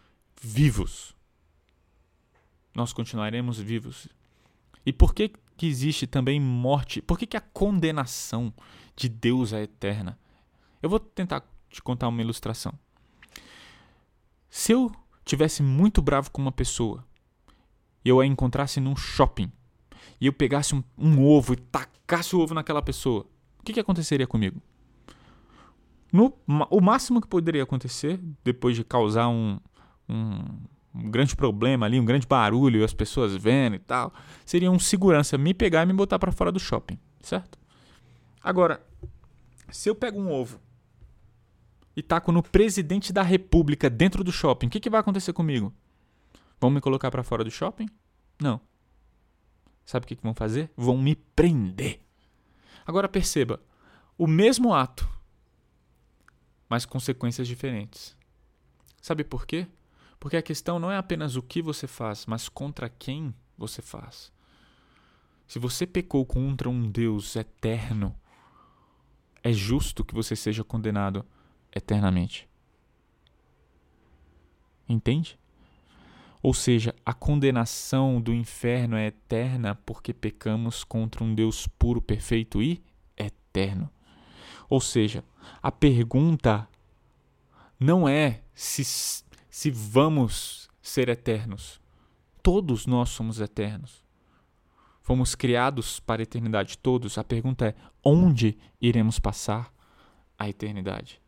vivos. 0.42 1.16
Nós 2.74 2.94
continuaremos 2.94 3.60
vivos. 3.60 4.08
E 4.86 4.94
por 4.94 5.14
que, 5.14 5.34
que 5.58 5.68
existe 5.68 6.08
também 6.08 6.40
morte? 6.40 7.02
Por 7.02 7.18
que, 7.18 7.26
que 7.26 7.38
a 7.38 7.42
condenação 7.42 8.54
de 8.96 9.10
Deus 9.10 9.54
é 9.54 9.64
eterna? 9.64 10.18
Eu 10.82 10.90
vou 10.90 11.00
tentar 11.00 11.44
te 11.70 11.82
contar 11.82 12.08
uma 12.08 12.22
ilustração. 12.22 12.74
Se 14.50 14.72
eu 14.72 14.92
tivesse 15.24 15.62
muito 15.62 16.02
bravo 16.02 16.32
com 16.32 16.42
uma 16.42 16.52
pessoa 16.52 17.06
e 18.04 18.10
eu 18.10 18.20
a 18.20 18.26
encontrasse 18.26 18.80
num 18.80 18.96
shopping 18.96 19.52
e 20.20 20.28
eu 20.28 20.34
pegasse 20.34 20.76
um, 20.76 20.84
um 20.98 21.24
ovo 21.24 21.54
e 21.54 21.56
tacasse 21.56 22.36
o 22.36 22.40
ovo 22.40 22.54
naquela 22.54 22.82
pessoa, 22.82 23.26
o 23.60 23.64
que, 23.64 23.74
que 23.74 23.80
aconteceria 23.80 24.28
comigo? 24.28 24.62
No, 26.12 26.34
o 26.70 26.82
máximo 26.82 27.22
que 27.22 27.28
poderia 27.28 27.64
acontecer, 27.64 28.20
depois 28.44 28.76
de 28.76 28.84
causar 28.84 29.28
um, 29.30 29.60
um, 30.08 30.44
um 30.94 31.10
grande 31.10 31.36
problema 31.36 31.86
ali, 31.86 32.00
um 32.00 32.06
grande 32.06 32.26
barulho, 32.26 32.84
as 32.84 32.94
pessoas 32.94 33.36
vendo 33.36 33.76
e 33.76 33.80
tal, 33.80 34.14
seria 34.46 34.72
um 34.72 34.80
segurança 34.80 35.38
me 35.38 35.54
pegar 35.54 35.84
e 35.84 35.86
me 35.86 35.94
botar 35.94 36.18
para 36.18 36.32
fora 36.32 36.52
do 36.52 36.60
shopping, 36.60 36.98
certo? 37.22 37.60
Agora, 38.44 38.82
se 39.70 39.90
eu 39.90 39.96
pego 39.96 40.20
um 40.20 40.32
ovo 40.32 40.60
e 41.96 42.02
taco 42.02 42.32
no 42.32 42.42
presidente 42.42 43.14
da 43.14 43.22
república 43.22 43.90
dentro 43.90 44.24
do 44.24 44.32
shopping, 44.32 44.68
o 44.68 44.70
que, 44.70 44.80
que 44.80 44.90
vai 44.90 45.00
acontecer 45.00 45.34
comigo? 45.34 45.72
Vão 46.60 46.70
me 46.70 46.82
colocar 46.82 47.10
para 47.10 47.24
fora 47.24 47.44
do 47.44 47.52
shopping? 47.52 47.88
Não. 48.40 48.60
Sabe 49.86 50.06
o 50.06 50.08
que, 50.08 50.18
vão 50.22 50.34
fazer? 50.34 50.72
Vão 50.76 50.98
me 50.98 51.16
prender. 51.16 52.02
Agora 52.86 53.08
perceba: 53.10 53.62
o 54.18 54.28
mesmo 54.28 54.74
ato, 54.74 55.10
mas 56.68 56.86
consequências 56.86 57.48
diferentes. 57.48 58.16
Sabe 59.02 59.24
por 59.24 59.46
quê? 59.46 59.68
Porque 60.20 60.38
a 60.38 60.42
questão 60.42 60.78
não 60.78 60.92
é 60.92 60.98
apenas 60.98 61.36
o 61.36 61.42
que 61.42 61.62
você 61.62 61.88
faz, 61.88 62.26
mas 62.26 62.50
contra 62.50 62.90
quem 62.90 63.34
você 63.58 63.82
faz. 63.82 64.32
Se 65.48 65.58
você 65.58 65.88
pecou 65.88 66.26
contra 66.26 66.70
um 66.70 66.92
Deus 66.92 67.36
eterno, 67.36 68.16
é 69.42 69.52
justo 69.52 70.04
que 70.04 70.14
você 70.14 70.36
seja 70.36 70.64
condenado 70.64 71.26
eternamente. 71.74 72.48
Entende? 74.88 75.40
Ou 76.42 76.54
seja, 76.54 76.96
a 77.06 77.14
condenação 77.14 78.22
do 78.22 78.34
inferno 78.34 78.96
é 78.96 79.08
eterna 79.08 79.76
porque 79.86 80.14
pecamos 80.14 80.84
contra 80.84 81.24
um 81.24 81.36
Deus 81.36 81.68
puro, 81.68 82.02
perfeito 82.02 82.62
e 82.62 82.82
eterno. 83.18 83.90
Ou 84.70 84.80
seja, 84.80 85.24
a 85.62 85.72
pergunta 85.72 86.68
não 87.80 88.08
é 88.08 88.42
se, 88.54 88.84
se 89.50 89.72
vamos 89.72 90.70
ser 90.82 91.10
eternos. 91.10 91.82
Todos 92.42 92.86
nós 92.86 93.10
somos 93.10 93.42
eternos. 93.42 94.04
Fomos 95.02 95.36
criados 95.36 96.00
para 96.00 96.22
a 96.22 96.24
eternidade, 96.24 96.78
todos. 96.78 97.18
A 97.18 97.24
pergunta 97.24 97.68
é: 97.68 97.76
onde 98.04 98.58
iremos 98.80 99.20
passar 99.20 99.74
a 100.38 100.48
eternidade? 100.48 101.22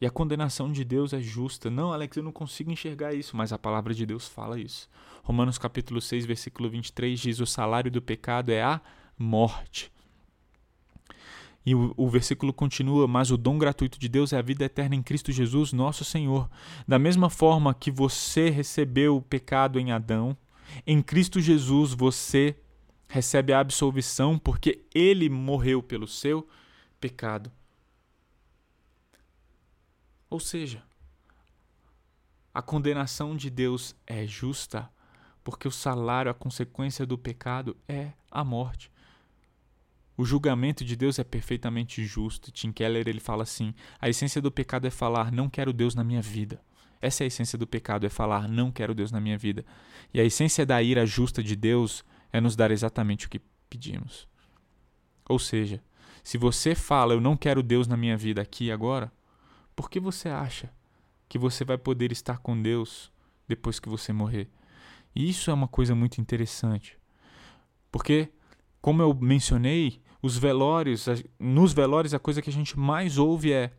E 0.00 0.06
a 0.06 0.10
condenação 0.10 0.70
de 0.70 0.84
Deus 0.84 1.12
é 1.12 1.20
justa. 1.20 1.70
Não, 1.70 1.92
Alex, 1.92 2.16
eu 2.16 2.22
não 2.22 2.32
consigo 2.32 2.70
enxergar 2.70 3.14
isso, 3.14 3.36
mas 3.36 3.52
a 3.52 3.58
palavra 3.58 3.94
de 3.94 4.04
Deus 4.04 4.28
fala 4.28 4.60
isso. 4.60 4.88
Romanos 5.22 5.58
capítulo 5.58 6.00
6, 6.00 6.26
versículo 6.26 6.68
23 6.68 7.18
diz: 7.18 7.40
"O 7.40 7.46
salário 7.46 7.90
do 7.90 8.02
pecado 8.02 8.50
é 8.50 8.62
a 8.62 8.80
morte". 9.18 9.90
E 11.66 11.74
o, 11.74 11.92
o, 11.96 12.08
versículo 12.08 12.52
continua: 12.52 13.08
Mas 13.08 13.32
o 13.32 13.36
dom 13.36 13.58
gratuito 13.58 13.98
de 13.98 14.08
Deus 14.08 14.32
é 14.32 14.38
a 14.38 14.42
vida 14.42 14.64
eterna 14.64 14.94
em 14.94 15.02
Cristo 15.02 15.32
Jesus, 15.32 15.72
nosso 15.72 16.04
Senhor. 16.04 16.48
Da 16.86 16.98
mesma 16.98 17.28
forma 17.28 17.74
que 17.74 17.90
você 17.90 18.48
recebeu 18.50 19.16
o 19.16 19.22
pecado 19.22 19.80
em 19.80 19.90
Adão, 19.90 20.36
em 20.86 21.02
Cristo 21.02 21.40
Jesus 21.40 21.92
você 21.92 22.54
recebe 23.08 23.52
a 23.52 23.60
absolvição 23.60 24.38
porque 24.38 24.84
ele 24.94 25.28
morreu 25.28 25.82
pelo 25.82 26.06
seu 26.06 26.46
pecado. 27.00 27.50
Ou 30.28 30.40
seja, 30.40 30.82
a 32.52 32.62
condenação 32.62 33.36
de 33.36 33.50
Deus 33.50 33.94
é 34.06 34.26
justa, 34.26 34.90
porque 35.44 35.68
o 35.68 35.70
salário, 35.70 36.30
a 36.30 36.34
consequência 36.34 37.06
do 37.06 37.16
pecado 37.16 37.76
é 37.86 38.12
a 38.30 38.42
morte. 38.42 38.90
O 40.16 40.24
julgamento 40.24 40.84
de 40.84 40.96
Deus 40.96 41.18
é 41.18 41.24
perfeitamente 41.24 42.04
justo. 42.04 42.50
Tim 42.50 42.72
Keller 42.72 43.06
ele 43.06 43.20
fala 43.20 43.42
assim: 43.42 43.74
a 44.00 44.08
essência 44.08 44.40
do 44.40 44.50
pecado 44.50 44.86
é 44.86 44.90
falar 44.90 45.30
não 45.30 45.50
quero 45.50 45.72
Deus 45.72 45.94
na 45.94 46.02
minha 46.02 46.22
vida. 46.22 46.60
Essa 47.00 47.22
é 47.22 47.24
a 47.24 47.28
essência 47.28 47.58
do 47.58 47.66
pecado, 47.66 48.06
é 48.06 48.08
falar 48.08 48.48
não 48.48 48.72
quero 48.72 48.94
Deus 48.94 49.12
na 49.12 49.20
minha 49.20 49.36
vida. 49.36 49.64
E 50.12 50.20
a 50.20 50.24
essência 50.24 50.64
da 50.64 50.82
ira 50.82 51.04
justa 51.04 51.42
de 51.42 51.54
Deus 51.54 52.02
é 52.32 52.40
nos 52.40 52.56
dar 52.56 52.70
exatamente 52.70 53.26
o 53.26 53.28
que 53.28 53.40
pedimos. 53.68 54.26
Ou 55.28 55.38
seja, 55.38 55.82
se 56.24 56.38
você 56.38 56.74
fala 56.74 57.12
eu 57.12 57.20
não 57.20 57.36
quero 57.36 57.62
Deus 57.62 57.86
na 57.86 57.96
minha 57.96 58.16
vida 58.16 58.40
aqui 58.40 58.64
e 58.64 58.72
agora, 58.72 59.12
por 59.76 59.90
que 59.90 60.00
você 60.00 60.28
acha 60.30 60.72
que 61.28 61.38
você 61.38 61.64
vai 61.64 61.76
poder 61.76 62.10
estar 62.10 62.38
com 62.38 62.60
Deus 62.60 63.12
depois 63.46 63.78
que 63.78 63.88
você 63.88 64.12
morrer? 64.12 64.48
E 65.14 65.28
isso 65.28 65.50
é 65.50 65.54
uma 65.54 65.68
coisa 65.68 65.94
muito 65.94 66.20
interessante. 66.20 66.98
Porque, 67.92 68.30
como 68.80 69.02
eu 69.02 69.14
mencionei, 69.14 70.00
os 70.22 70.36
velórios, 70.36 71.06
nos 71.38 71.72
velórios 71.72 72.14
a 72.14 72.18
coisa 72.18 72.42
que 72.42 72.50
a 72.50 72.52
gente 72.52 72.78
mais 72.78 73.18
ouve 73.18 73.52
é 73.52 73.72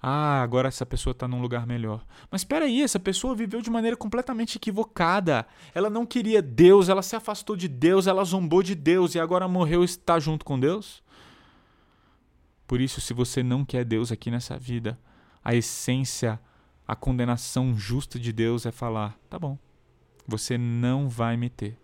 ah, 0.00 0.42
agora 0.42 0.68
essa 0.68 0.86
pessoa 0.86 1.10
está 1.10 1.26
num 1.26 1.40
lugar 1.40 1.66
melhor. 1.66 2.04
Mas 2.30 2.42
espera 2.42 2.66
aí, 2.66 2.82
essa 2.82 3.00
pessoa 3.00 3.34
viveu 3.34 3.60
de 3.60 3.68
maneira 3.68 3.96
completamente 3.96 4.56
equivocada. 4.56 5.44
Ela 5.74 5.90
não 5.90 6.06
queria 6.06 6.40
Deus, 6.40 6.88
ela 6.88 7.02
se 7.02 7.16
afastou 7.16 7.56
de 7.56 7.66
Deus, 7.66 8.06
ela 8.06 8.22
zombou 8.22 8.62
de 8.62 8.76
Deus 8.76 9.16
e 9.16 9.20
agora 9.20 9.48
morreu 9.48 9.82
e 9.82 9.84
está 9.84 10.20
junto 10.20 10.44
com 10.44 10.58
Deus? 10.58 11.02
Por 12.68 12.80
isso, 12.80 13.00
se 13.00 13.12
você 13.12 13.42
não 13.42 13.64
quer 13.64 13.84
Deus 13.84 14.12
aqui 14.12 14.30
nessa 14.30 14.56
vida, 14.56 14.96
a 15.42 15.54
essência, 15.54 16.38
a 16.86 16.94
condenação 16.94 17.76
justa 17.76 18.16
de 18.20 18.32
Deus 18.32 18.64
é 18.64 18.70
falar: 18.70 19.18
tá 19.28 19.36
bom, 19.36 19.58
você 20.26 20.56
não 20.56 21.08
vai 21.08 21.36
me 21.36 21.50
ter 21.50 21.76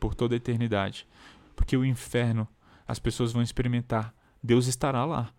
por 0.00 0.16
toda 0.16 0.34
a 0.34 0.38
eternidade. 0.38 1.06
Porque 1.54 1.76
o 1.76 1.84
inferno, 1.84 2.48
as 2.88 2.98
pessoas 2.98 3.32
vão 3.32 3.42
experimentar. 3.42 4.12
Deus 4.42 4.66
estará 4.66 5.04
lá, 5.04 5.32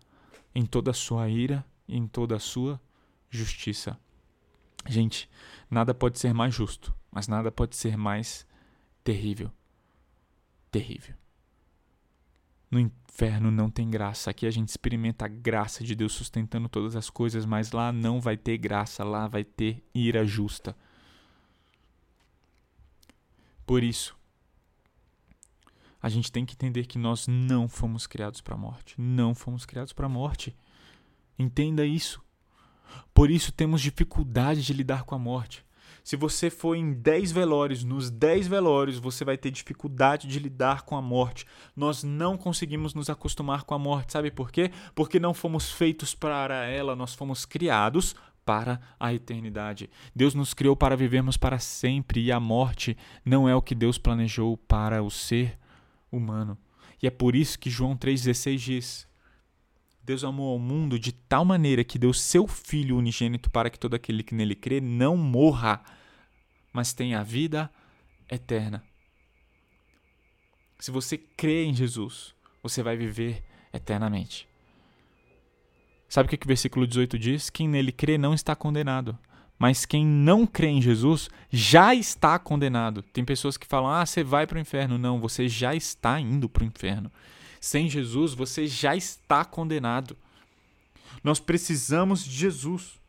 em 0.54 0.64
toda 0.64 0.92
a 0.92 0.94
sua 0.94 1.28
ira 1.28 1.62
em 1.88 2.06
toda 2.06 2.36
a 2.36 2.40
sua 2.40 2.80
justiça. 3.28 3.98
Gente, 4.86 5.28
nada 5.70 5.94
pode 5.94 6.18
ser 6.18 6.32
mais 6.32 6.54
justo, 6.54 6.94
mas 7.10 7.28
nada 7.28 7.52
pode 7.52 7.76
ser 7.76 7.96
mais 7.96 8.46
terrível. 9.04 9.50
Terrível. 10.70 11.14
No 12.72 12.80
inferno 12.80 13.50
não 13.50 13.68
tem 13.68 13.90
graça. 13.90 14.30
Aqui 14.30 14.46
a 14.46 14.50
gente 14.50 14.70
experimenta 14.70 15.26
a 15.26 15.28
graça 15.28 15.84
de 15.84 15.94
Deus 15.94 16.14
sustentando 16.14 16.70
todas 16.70 16.96
as 16.96 17.10
coisas, 17.10 17.44
mas 17.44 17.70
lá 17.70 17.92
não 17.92 18.18
vai 18.18 18.34
ter 18.34 18.56
graça, 18.56 19.04
lá 19.04 19.28
vai 19.28 19.44
ter 19.44 19.84
ira 19.94 20.24
justa. 20.24 20.74
Por 23.66 23.82
isso, 23.84 24.16
a 26.00 26.08
gente 26.08 26.32
tem 26.32 26.46
que 26.46 26.54
entender 26.54 26.86
que 26.86 26.98
nós 26.98 27.26
não 27.28 27.68
fomos 27.68 28.06
criados 28.06 28.40
para 28.40 28.54
a 28.54 28.58
morte. 28.58 28.98
Não 28.98 29.34
fomos 29.34 29.66
criados 29.66 29.92
para 29.92 30.06
a 30.06 30.08
morte. 30.08 30.56
Entenda 31.38 31.84
isso. 31.84 32.22
Por 33.12 33.30
isso 33.30 33.52
temos 33.52 33.82
dificuldade 33.82 34.62
de 34.62 34.72
lidar 34.72 35.04
com 35.04 35.14
a 35.14 35.18
morte. 35.18 35.62
Se 36.02 36.16
você 36.16 36.50
for 36.50 36.74
em 36.74 36.92
10 36.92 37.32
velórios, 37.32 37.84
nos 37.84 38.10
10 38.10 38.48
velórios 38.48 38.98
você 38.98 39.24
vai 39.24 39.36
ter 39.36 39.50
dificuldade 39.50 40.26
de 40.26 40.38
lidar 40.38 40.82
com 40.82 40.96
a 40.96 41.02
morte. 41.02 41.46
Nós 41.76 42.02
não 42.02 42.36
conseguimos 42.36 42.92
nos 42.94 43.08
acostumar 43.08 43.62
com 43.62 43.74
a 43.74 43.78
morte, 43.78 44.12
sabe 44.12 44.30
por 44.30 44.50
quê? 44.50 44.70
Porque 44.94 45.20
não 45.20 45.32
fomos 45.32 45.70
feitos 45.70 46.14
para 46.14 46.66
ela, 46.66 46.96
nós 46.96 47.14
fomos 47.14 47.44
criados 47.44 48.16
para 48.44 48.80
a 48.98 49.14
eternidade. 49.14 49.88
Deus 50.14 50.34
nos 50.34 50.52
criou 50.52 50.76
para 50.76 50.96
vivermos 50.96 51.36
para 51.36 51.58
sempre 51.58 52.20
e 52.20 52.32
a 52.32 52.40
morte 52.40 52.96
não 53.24 53.48
é 53.48 53.54
o 53.54 53.62
que 53.62 53.74
Deus 53.74 53.98
planejou 53.98 54.56
para 54.56 55.02
o 55.02 55.10
ser 55.10 55.58
humano. 56.10 56.58
E 57.00 57.06
é 57.06 57.10
por 57.10 57.34
isso 57.34 57.58
que 57.58 57.70
João 57.70 57.96
3,16 57.96 58.56
diz: 58.56 59.11
Deus 60.04 60.24
amou 60.24 60.50
ao 60.50 60.58
mundo 60.58 60.98
de 60.98 61.12
tal 61.12 61.44
maneira 61.44 61.84
que 61.84 61.98
deu 61.98 62.12
seu 62.12 62.46
Filho 62.46 62.96
unigênito 62.96 63.48
para 63.50 63.70
que 63.70 63.78
todo 63.78 63.94
aquele 63.94 64.22
que 64.22 64.34
nele 64.34 64.56
crê 64.56 64.80
não 64.80 65.16
morra, 65.16 65.82
mas 66.72 66.92
tenha 66.92 67.20
a 67.20 67.22
vida 67.22 67.70
eterna. 68.28 68.82
Se 70.78 70.90
você 70.90 71.16
crê 71.16 71.64
em 71.64 71.74
Jesus, 71.74 72.34
você 72.62 72.82
vai 72.82 72.96
viver 72.96 73.44
eternamente. 73.72 74.48
Sabe 76.08 76.26
o 76.26 76.30
que, 76.30 76.36
que 76.36 76.46
o 76.46 76.48
versículo 76.48 76.86
18 76.86 77.18
diz? 77.18 77.48
Quem 77.48 77.68
nele 77.68 77.92
crê 77.92 78.18
não 78.18 78.34
está 78.34 78.56
condenado. 78.56 79.16
Mas 79.58 79.86
quem 79.86 80.04
não 80.04 80.44
crê 80.44 80.66
em 80.66 80.82
Jesus 80.82 81.30
já 81.48 81.94
está 81.94 82.36
condenado. 82.36 83.00
Tem 83.00 83.24
pessoas 83.24 83.56
que 83.56 83.64
falam: 83.64 83.88
ah, 83.90 84.04
você 84.04 84.24
vai 84.24 84.44
para 84.44 84.58
o 84.58 84.60
inferno. 84.60 84.98
Não, 84.98 85.20
você 85.20 85.48
já 85.48 85.72
está 85.72 86.18
indo 86.18 86.48
para 86.48 86.64
o 86.64 86.66
inferno. 86.66 87.12
Sem 87.62 87.88
Jesus, 87.88 88.34
você 88.34 88.66
já 88.66 88.96
está 88.96 89.44
condenado. 89.44 90.16
Nós 91.22 91.38
precisamos 91.38 92.24
de 92.24 92.32
Jesus. 92.32 93.00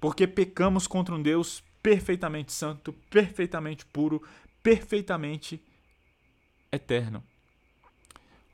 Porque 0.00 0.24
pecamos 0.24 0.86
contra 0.86 1.12
um 1.12 1.20
Deus 1.20 1.60
perfeitamente 1.82 2.52
santo, 2.52 2.92
perfeitamente 3.10 3.84
puro, 3.86 4.22
perfeitamente 4.62 5.60
eterno. 6.70 7.24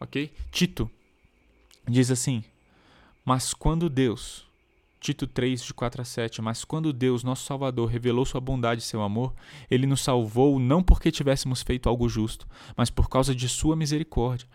Ok? 0.00 0.32
Tito 0.50 0.90
diz 1.86 2.10
assim: 2.10 2.42
Mas 3.22 3.52
quando 3.52 3.90
Deus, 3.90 4.46
Tito 5.04 5.26
3, 5.26 5.62
de 5.62 5.74
4 5.74 6.00
a 6.00 6.04
7. 6.04 6.40
Mas 6.40 6.64
quando 6.64 6.90
Deus, 6.90 7.22
nosso 7.22 7.44
Salvador, 7.44 7.90
revelou 7.90 8.24
sua 8.24 8.40
bondade 8.40 8.80
e 8.80 8.84
seu 8.84 9.02
amor, 9.02 9.34
ele 9.70 9.86
nos 9.86 10.00
salvou 10.00 10.58
não 10.58 10.82
porque 10.82 11.12
tivéssemos 11.12 11.62
feito 11.62 11.90
algo 11.90 12.08
justo, 12.08 12.48
mas 12.74 12.88
por 12.88 13.06
causa 13.10 13.34
de 13.34 13.46
sua 13.46 13.76
misericórdia. 13.76 14.48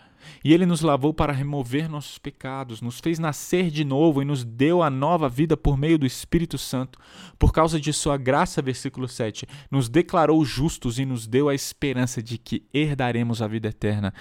E 0.43 0.51
ele 0.51 0.65
nos 0.65 0.81
lavou 0.81 1.13
para 1.13 1.31
remover 1.31 1.87
nossos 1.87 2.17
pecados, 2.17 2.81
nos 2.81 2.99
fez 2.99 3.19
nascer 3.19 3.69
de 3.69 3.85
novo 3.85 4.23
e 4.23 4.25
nos 4.25 4.43
deu 4.43 4.81
a 4.81 4.89
nova 4.89 5.29
vida 5.29 5.55
por 5.55 5.77
meio 5.77 5.99
do 5.99 6.05
Espírito 6.07 6.57
Santo. 6.57 6.97
Por 7.37 7.53
causa 7.53 7.79
de 7.79 7.93
sua 7.93 8.17
graça, 8.17 8.59
versículo 8.59 9.07
7, 9.07 9.45
nos 9.69 9.87
declarou 9.87 10.43
justos 10.43 10.97
e 10.97 11.05
nos 11.05 11.27
deu 11.27 11.47
a 11.47 11.53
esperança 11.53 12.23
de 12.23 12.39
que 12.39 12.65
herdaremos 12.73 13.43
a 13.43 13.47
vida 13.47 13.67
eterna. 13.67 14.11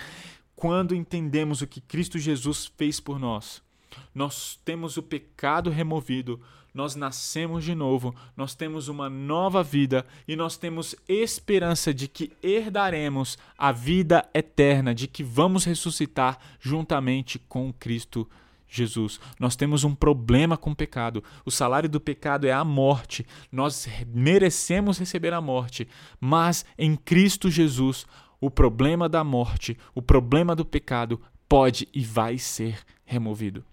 Quando 0.54 0.94
entendemos 0.94 1.62
o 1.62 1.66
que 1.66 1.80
Cristo 1.80 2.18
Jesus 2.18 2.70
fez 2.76 3.00
por 3.00 3.18
nós, 3.18 3.66
nós 4.14 4.58
temos 4.64 4.96
o 4.96 5.02
pecado 5.02 5.70
removido, 5.70 6.40
nós 6.72 6.94
nascemos 6.94 7.64
de 7.64 7.74
novo, 7.74 8.14
nós 8.36 8.54
temos 8.54 8.88
uma 8.88 9.08
nova 9.08 9.62
vida 9.62 10.06
e 10.26 10.36
nós 10.36 10.56
temos 10.56 10.94
esperança 11.08 11.92
de 11.92 12.06
que 12.06 12.32
herdaremos 12.42 13.38
a 13.56 13.72
vida 13.72 14.28
eterna, 14.32 14.94
de 14.94 15.08
que 15.08 15.24
vamos 15.24 15.64
ressuscitar 15.64 16.38
juntamente 16.60 17.38
com 17.38 17.72
Cristo 17.72 18.28
Jesus. 18.68 19.18
Nós 19.40 19.56
temos 19.56 19.82
um 19.82 19.94
problema 19.94 20.56
com 20.56 20.70
o 20.70 20.76
pecado. 20.76 21.24
O 21.44 21.50
salário 21.50 21.88
do 21.88 22.00
pecado 22.00 22.46
é 22.46 22.52
a 22.52 22.62
morte. 22.62 23.26
Nós 23.50 23.88
merecemos 24.14 24.98
receber 24.98 25.32
a 25.32 25.40
morte, 25.40 25.88
mas 26.20 26.64
em 26.76 26.94
Cristo 26.94 27.50
Jesus, 27.50 28.06
o 28.40 28.50
problema 28.50 29.08
da 29.08 29.24
morte, 29.24 29.76
o 29.94 30.02
problema 30.02 30.54
do 30.54 30.64
pecado 30.64 31.20
pode 31.48 31.88
e 31.94 32.04
vai 32.04 32.38
ser 32.38 32.78
removido. 33.04 33.64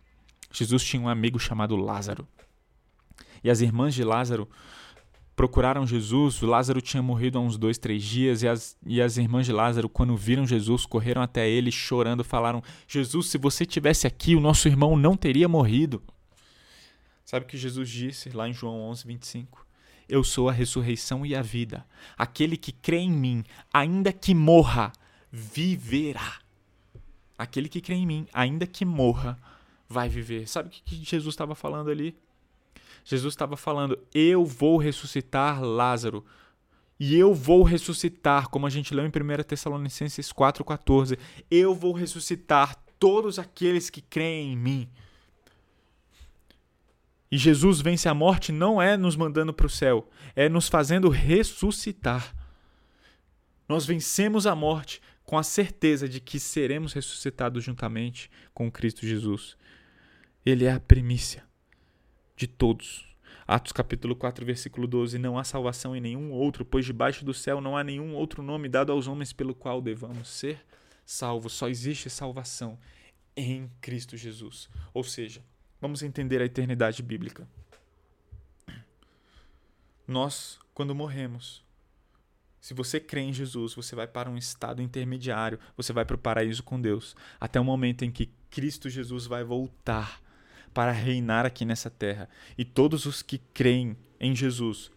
Jesus 0.55 0.83
tinha 0.83 1.01
um 1.01 1.09
amigo 1.09 1.37
chamado 1.37 1.75
Lázaro. 1.75 2.27
E 3.43 3.49
as 3.49 3.61
irmãs 3.61 3.93
de 3.93 4.03
Lázaro 4.03 4.49
procuraram 5.35 5.85
Jesus. 5.85 6.41
Lázaro 6.41 6.81
tinha 6.81 7.03
morrido 7.03 7.37
há 7.37 7.41
uns 7.41 7.57
dois, 7.57 7.77
três 7.77 8.03
dias. 8.03 8.41
E 8.41 8.47
as, 8.47 8.77
e 8.85 9.01
as 9.01 9.17
irmãs 9.17 9.45
de 9.45 9.51
Lázaro, 9.51 9.89
quando 9.89 10.15
viram 10.15 10.47
Jesus, 10.47 10.85
correram 10.85 11.21
até 11.21 11.47
ele 11.47 11.71
chorando. 11.71 12.23
Falaram: 12.23 12.63
Jesus, 12.87 13.27
se 13.27 13.37
você 13.37 13.65
tivesse 13.65 14.07
aqui, 14.07 14.35
o 14.35 14.39
nosso 14.39 14.67
irmão 14.67 14.95
não 14.95 15.17
teria 15.17 15.47
morrido. 15.47 16.01
Sabe 17.25 17.45
o 17.45 17.49
que 17.49 17.57
Jesus 17.57 17.89
disse 17.89 18.29
lá 18.29 18.47
em 18.47 18.53
João 18.53 18.79
11, 18.81 19.05
25? 19.05 19.65
Eu 20.07 20.23
sou 20.23 20.47
a 20.47 20.53
ressurreição 20.53 21.25
e 21.25 21.35
a 21.35 21.41
vida. 21.41 21.85
Aquele 22.17 22.55
que 22.55 22.71
crê 22.71 22.99
em 22.99 23.11
mim, 23.11 23.43
ainda 23.73 24.13
que 24.13 24.33
morra, 24.33 24.93
viverá. 25.31 26.39
Aquele 27.37 27.67
que 27.67 27.81
crê 27.81 27.95
em 27.95 28.05
mim, 28.05 28.27
ainda 28.31 28.67
que 28.67 28.85
morra, 28.85 29.37
vai 29.87 30.09
viver. 30.09 30.47
Sabe 30.47 30.69
o 30.69 30.71
que 30.71 31.03
Jesus 31.03 31.33
estava 31.33 31.55
falando 31.55 31.89
ali? 31.89 32.17
Jesus 33.03 33.33
estava 33.33 33.55
falando: 33.55 33.97
Eu 34.13 34.45
vou 34.45 34.77
ressuscitar 34.77 35.63
Lázaro. 35.63 36.25
E 36.97 37.17
eu 37.17 37.33
vou 37.33 37.63
ressuscitar, 37.63 38.47
como 38.47 38.65
a 38.65 38.69
gente 38.69 38.95
leu 38.95 39.05
em 39.05 39.09
1 39.09 39.43
Tessalonicenses 39.43 40.31
4,14. 40.31 41.19
Eu 41.51 41.75
vou 41.75 41.91
ressuscitar 41.91 42.81
todos 42.97 43.37
aqueles 43.37 43.89
que 43.89 44.01
creem 44.01 44.53
em 44.53 44.55
mim. 44.55 44.89
E 47.29 47.37
Jesus 47.37 47.81
vence 47.81 48.07
a 48.07 48.13
morte 48.13 48.53
não 48.53 48.81
é 48.81 48.95
nos 48.95 49.17
mandando 49.17 49.53
para 49.53 49.65
o 49.65 49.69
céu, 49.69 50.09
é 50.35 50.47
nos 50.47 50.69
fazendo 50.69 51.09
ressuscitar. 51.09 52.33
Nós 53.67 53.85
vencemos 53.85 54.47
a 54.47 54.55
morte 54.55 55.01
com 55.25 55.37
a 55.37 55.43
certeza 55.43 56.07
de 56.07 56.21
que 56.21 56.39
seremos 56.39 56.93
ressuscitados 56.93 57.63
juntamente 57.63 58.31
com 58.53 58.71
Cristo 58.71 59.05
Jesus. 59.05 59.57
Ele 60.45 60.65
é 60.65 60.71
a 60.71 60.79
primícia 60.79 61.43
de 62.35 62.47
todos. 62.47 63.05
Atos 63.47 63.71
capítulo 63.71 64.15
4, 64.15 64.45
versículo 64.45 64.87
12: 64.87 65.17
Não 65.17 65.37
há 65.37 65.43
salvação 65.43 65.95
em 65.95 66.01
nenhum 66.01 66.31
outro, 66.31 66.63
pois 66.63 66.85
debaixo 66.85 67.25
do 67.25 67.33
céu 67.33 67.59
não 67.59 67.75
há 67.75 67.83
nenhum 67.83 68.13
outro 68.15 68.43
nome 68.43 68.69
dado 68.69 68.91
aos 68.91 69.07
homens 69.07 69.33
pelo 69.33 69.55
qual 69.55 69.81
devamos 69.81 70.27
ser 70.27 70.63
salvos. 71.05 71.53
Só 71.53 71.67
existe 71.67 72.09
salvação 72.09 72.77
em 73.35 73.69
Cristo 73.81 74.15
Jesus. 74.15 74.69
Ou 74.93 75.03
seja, 75.03 75.43
Vamos 75.85 76.01
entender 76.01 76.41
a 76.41 76.45
eternidade 76.45 77.03
bíblica. 77.03 77.47
Nós, 80.07 80.59
quando 80.73 80.95
morremos, 80.95 81.63
se 82.59 82.73
você 82.73 82.99
crê 82.99 83.21
em 83.21 83.31
Jesus, 83.31 83.75
você 83.75 83.95
vai 83.95 84.07
para 84.07 84.27
um 84.27 84.35
estado 84.35 84.81
intermediário, 84.81 85.59
você 85.77 85.93
vai 85.93 86.03
para 86.03 86.15
o 86.15 86.19
paraíso 86.19 86.63
com 86.63 86.81
Deus, 86.81 87.15
até 87.39 87.59
o 87.59 87.63
momento 87.63 88.03
em 88.03 88.11
que 88.11 88.31
Cristo 88.49 88.89
Jesus 88.89 89.27
vai 89.27 89.43
voltar 89.43 90.21
para 90.75 90.91
reinar 90.91 91.45
aqui 91.45 91.63
nessa 91.63 91.89
terra. 91.89 92.29
E 92.57 92.65
todos 92.65 93.05
os 93.05 93.21
que 93.21 93.37
creem 93.37 93.95
em 94.19 94.35
Jesus, 94.35 94.91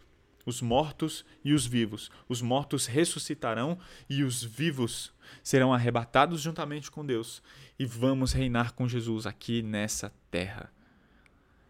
os 0.44 0.60
mortos 0.60 1.24
e 1.44 1.54
os 1.54 1.64
vivos, 1.64 2.10
os 2.28 2.42
mortos 2.42 2.86
ressuscitarão 2.86 3.78
e 4.10 4.24
os 4.24 4.42
vivos 4.42 5.12
serão 5.40 5.72
arrebatados 5.72 6.40
juntamente 6.40 6.90
com 6.90 7.06
Deus 7.06 7.40
e 7.78 7.84
vamos 7.86 8.32
reinar 8.32 8.72
com 8.72 8.88
Jesus 8.88 9.24
aqui 9.24 9.62
nessa 9.62 10.12
terra. 10.32 10.72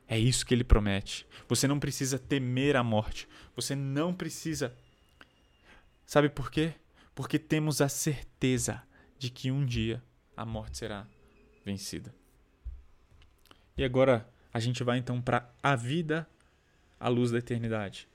É 0.09 0.19
isso 0.19 0.47
que 0.47 0.55
ele 0.55 0.65
promete. 0.65 1.27
Você 1.47 1.69
não 1.69 1.79
precisa 1.79 2.19
temer 2.19 2.77
a 2.77 2.83
morte. 2.83 3.29
Você 3.55 3.75
não 3.77 4.15
precisa. 4.15 4.75
Sabe 6.07 6.31
por 6.31 6.51
quê? 6.51 6.73
Porque 7.15 7.39
temos 7.39 7.83
a 7.83 7.91
certeza 7.91 8.83
de 9.19 9.29
que 9.29 9.51
um 9.51 9.67
dia 9.67 10.03
a 10.35 10.47
morte 10.47 10.79
será 10.79 11.07
vencida. 11.63 12.18
E 13.79 13.85
agora 13.85 14.29
a 14.53 14.59
gente 14.59 14.83
vai 14.83 14.99
então 14.99 15.23
para 15.23 15.49
a 15.63 15.77
vida 15.77 16.29
à 16.99 17.09
luz 17.09 17.31
da 17.31 17.39
eternidade. 17.39 18.09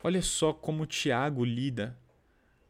Olha 0.00 0.22
só 0.22 0.52
como 0.52 0.86
Tiago 0.86 1.44
lida 1.44 1.98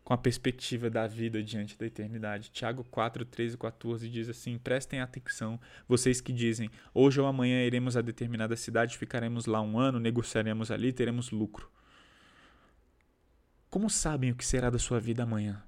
com 0.03 0.15
a 0.15 0.19
perspectiva 0.19 0.89
da 0.89 1.07
vida 1.07 1.43
diante 1.43 1.77
da 1.77 1.85
eternidade. 1.85 2.51
Tiago 2.51 2.83
4, 2.85 3.27
13 3.27 3.57
e 3.57 3.59
14 3.59 4.09
diz 4.09 4.31
assim: 4.31 4.57
Prestem 4.57 5.01
atenção, 5.01 5.61
vocês 5.87 6.19
que 6.19 6.33
dizem, 6.33 6.71
hoje 6.95 7.21
ou 7.21 7.27
amanhã 7.27 7.63
iremos 7.63 7.95
a 7.95 8.01
determinada 8.01 8.57
cidade, 8.57 8.97
ficaremos 8.97 9.45
lá 9.45 9.61
um 9.61 9.79
ano, 9.79 10.01
negociaremos 10.01 10.71
ali, 10.71 10.95
teremos 10.95 11.31
lucro. 11.31 11.71
Como 13.69 13.91
sabem 13.91 14.31
o 14.31 14.35
que 14.35 14.47
será 14.47 14.71
da 14.71 14.79
sua 14.79 14.99
vida 14.99 15.25
amanhã? 15.25 15.63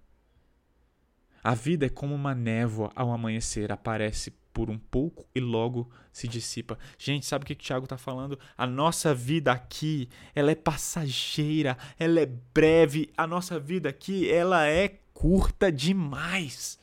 A 1.44 1.54
vida 1.54 1.84
é 1.84 1.90
como 1.90 2.14
uma 2.14 2.34
névoa 2.34 2.90
ao 2.94 3.12
amanhecer, 3.12 3.70
aparece 3.70 4.32
por 4.56 4.70
um 4.70 4.78
pouco 4.78 5.28
e 5.34 5.38
logo 5.38 5.92
se 6.10 6.26
dissipa. 6.26 6.78
Gente, 6.96 7.26
sabe 7.26 7.42
o 7.42 7.46
que 7.46 7.52
o 7.52 7.56
Tiago 7.56 7.84
está 7.84 7.98
falando? 7.98 8.38
A 8.56 8.66
nossa 8.66 9.12
vida 9.12 9.52
aqui, 9.52 10.08
ela 10.34 10.50
é 10.50 10.54
passageira, 10.54 11.76
ela 11.98 12.20
é 12.20 12.24
breve. 12.24 13.12
A 13.18 13.26
nossa 13.26 13.60
vida 13.60 13.90
aqui, 13.90 14.26
ela 14.30 14.66
é 14.66 14.98
curta 15.12 15.70
demais. 15.70 16.78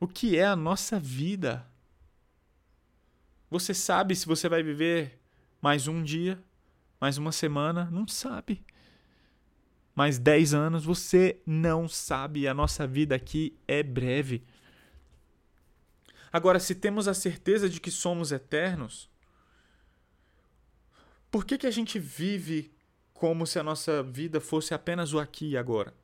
O 0.00 0.08
que 0.08 0.38
é 0.38 0.46
a 0.46 0.56
nossa 0.56 0.98
vida? 0.98 1.66
Você 3.50 3.74
sabe 3.74 4.16
se 4.16 4.24
você 4.24 4.48
vai 4.48 4.62
viver 4.62 5.20
mais 5.60 5.86
um 5.86 6.02
dia, 6.02 6.42
mais 6.98 7.18
uma 7.18 7.30
semana? 7.30 7.90
Não 7.90 8.08
sabe. 8.08 8.64
Mais 9.94 10.18
dez 10.18 10.54
anos? 10.54 10.82
Você 10.86 11.42
não 11.44 11.86
sabe. 11.86 12.48
A 12.48 12.54
nossa 12.54 12.86
vida 12.86 13.14
aqui 13.14 13.54
é 13.68 13.82
breve. 13.82 14.42
Agora, 16.32 16.58
se 16.58 16.74
temos 16.74 17.06
a 17.06 17.14
certeza 17.14 17.68
de 17.68 17.78
que 17.78 17.90
somos 17.90 18.32
eternos, 18.32 19.10
por 21.30 21.44
que, 21.44 21.58
que 21.58 21.66
a 21.66 21.70
gente 21.70 21.98
vive 21.98 22.72
como 23.12 23.46
se 23.46 23.58
a 23.58 23.62
nossa 23.62 24.02
vida 24.02 24.40
fosse 24.40 24.72
apenas 24.72 25.12
o 25.12 25.18
aqui 25.18 25.50
e 25.50 25.56
agora? 25.56 25.94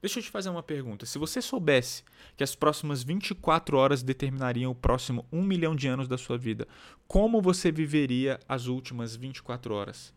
Deixa 0.00 0.18
eu 0.18 0.22
te 0.22 0.30
fazer 0.30 0.48
uma 0.48 0.62
pergunta. 0.64 1.06
Se 1.06 1.16
você 1.16 1.40
soubesse 1.40 2.02
que 2.36 2.42
as 2.42 2.56
próximas 2.56 3.04
24 3.04 3.76
horas 3.76 4.02
determinariam 4.02 4.72
o 4.72 4.74
próximo 4.74 5.24
1 5.30 5.42
milhão 5.42 5.76
de 5.76 5.86
anos 5.86 6.08
da 6.08 6.18
sua 6.18 6.36
vida, 6.36 6.66
como 7.06 7.40
você 7.40 7.70
viveria 7.70 8.40
as 8.48 8.66
últimas 8.66 9.14
24 9.14 9.72
horas? 9.72 10.12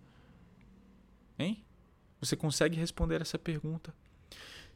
Hein? 1.38 1.64
Você 2.20 2.36
consegue 2.36 2.80
responder 2.80 3.22
essa 3.22 3.38
pergunta? 3.38 3.94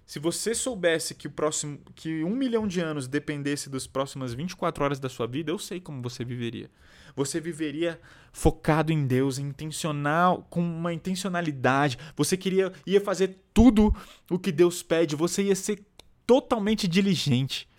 Se 0.10 0.18
você 0.18 0.56
soubesse 0.56 1.14
que 1.14 1.28
o 1.28 1.30
próximo 1.30 1.78
que 1.94 2.24
um 2.24 2.36
milhão 2.36 2.68
de 2.68 2.80
anos 2.80 3.08
dependesse 3.08 3.70
das 3.70 3.86
próximas 3.86 4.34
24 4.34 4.84
horas 4.84 5.00
da 5.00 5.08
sua 5.08 5.28
vida, 5.28 5.52
eu 5.52 5.60
sei 5.60 5.80
como 5.80 6.02
você 6.02 6.26
viveria. 6.26 6.68
Você 7.16 7.40
viveria 7.40 8.02
focado 8.34 8.92
em 8.92 9.06
Deus, 9.06 9.38
intencional, 9.38 10.48
com 10.50 10.62
uma 10.62 10.92
intencionalidade. 10.92 12.00
Você 12.18 12.36
queria 12.36 12.74
ia 12.88 13.00
fazer 13.00 13.38
tudo 13.54 13.96
o 14.32 14.40
que 14.40 14.52
Deus 14.52 14.82
pede, 14.82 15.16
você 15.16 15.44
ia 15.44 15.56
ser 15.56 15.86
totalmente 16.26 16.88
diligente. 16.88 17.70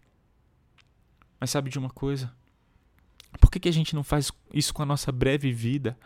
Mas 1.40 1.50
sabe 1.50 1.68
de 1.68 1.80
uma 1.80 1.90
coisa? 1.90 2.32
Por 3.40 3.50
que, 3.50 3.58
que 3.58 3.68
a 3.68 3.72
gente 3.72 3.92
não 3.92 4.04
faz 4.04 4.30
isso 4.54 4.72
com 4.72 4.84
a 4.84 4.86
nossa 4.86 5.10
breve 5.10 5.52
vida? 5.52 5.98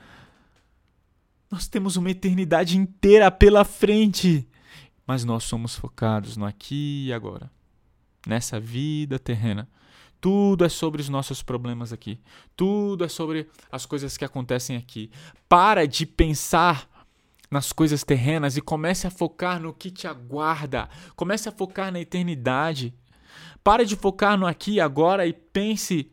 Nós 1.50 1.68
temos 1.68 1.96
uma 1.98 2.10
eternidade 2.10 2.78
inteira 2.78 3.30
pela 3.30 3.62
frente 3.62 4.48
mas 5.06 5.24
nós 5.24 5.44
somos 5.44 5.76
focados 5.76 6.36
no 6.36 6.44
aqui 6.44 7.06
e 7.06 7.12
agora, 7.12 7.50
nessa 8.26 8.58
vida 8.58 9.18
terrena. 9.18 9.68
Tudo 10.20 10.64
é 10.64 10.70
sobre 10.70 11.02
os 11.02 11.08
nossos 11.10 11.42
problemas 11.42 11.92
aqui. 11.92 12.18
Tudo 12.56 13.04
é 13.04 13.08
sobre 13.08 13.46
as 13.70 13.84
coisas 13.84 14.16
que 14.16 14.24
acontecem 14.24 14.74
aqui. 14.74 15.10
Para 15.46 15.86
de 15.86 16.06
pensar 16.06 16.88
nas 17.50 17.72
coisas 17.72 18.02
terrenas 18.02 18.56
e 18.56 18.62
comece 18.62 19.06
a 19.06 19.10
focar 19.10 19.60
no 19.60 19.74
que 19.74 19.90
te 19.90 20.06
aguarda. 20.06 20.88
Comece 21.14 21.48
a 21.48 21.52
focar 21.52 21.92
na 21.92 22.00
eternidade. 22.00 22.94
Para 23.62 23.84
de 23.84 23.96
focar 23.96 24.38
no 24.38 24.46
aqui 24.46 24.72
e 24.72 24.80
agora 24.80 25.26
e 25.26 25.32
pense 25.32 26.10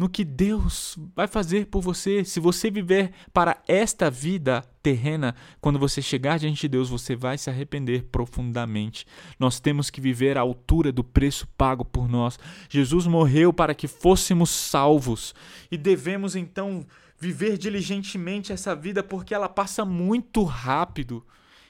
no 0.00 0.08
que 0.08 0.24
Deus 0.24 0.96
vai 1.14 1.28
fazer 1.28 1.66
por 1.66 1.82
você. 1.82 2.24
Se 2.24 2.40
você 2.40 2.70
viver 2.70 3.12
para 3.34 3.62
esta 3.68 4.10
vida 4.10 4.62
terrena, 4.82 5.34
quando 5.60 5.78
você 5.78 6.00
chegar 6.00 6.38
diante 6.38 6.62
de 6.62 6.68
Deus, 6.68 6.88
você 6.88 7.14
vai 7.14 7.36
se 7.36 7.50
arrepender 7.50 8.04
profundamente. 8.04 9.06
Nós 9.38 9.60
temos 9.60 9.90
que 9.90 10.00
viver 10.00 10.38
à 10.38 10.40
altura 10.40 10.90
do 10.90 11.04
preço 11.04 11.46
pago 11.48 11.84
por 11.84 12.08
nós. 12.08 12.38
Jesus 12.70 13.06
morreu 13.06 13.52
para 13.52 13.74
que 13.74 13.86
fôssemos 13.86 14.48
salvos 14.48 15.34
e 15.70 15.76
devemos 15.76 16.34
então 16.34 16.86
viver 17.18 17.58
diligentemente 17.58 18.54
essa 18.54 18.74
vida 18.74 19.02
porque 19.02 19.34
ela 19.34 19.50
passa 19.50 19.84
muito 19.84 20.44
rápido. 20.44 21.22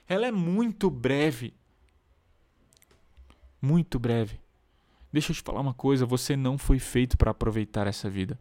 Ela 0.07 0.29
é 0.29 0.31
muito 0.31 0.89
breve. 0.89 1.53
Muito 3.61 3.99
breve. 3.99 4.39
Deixa 5.13 5.33
eu 5.33 5.37
te 5.37 5.43
falar 5.43 5.61
uma 5.61 5.75
coisa: 5.75 6.07
você 6.07 6.37
não 6.37 6.57
foi 6.57 6.79
feito 6.79 7.17
para 7.17 7.31
aproveitar 7.31 7.87
essa 7.87 8.09
vida. 8.09 8.39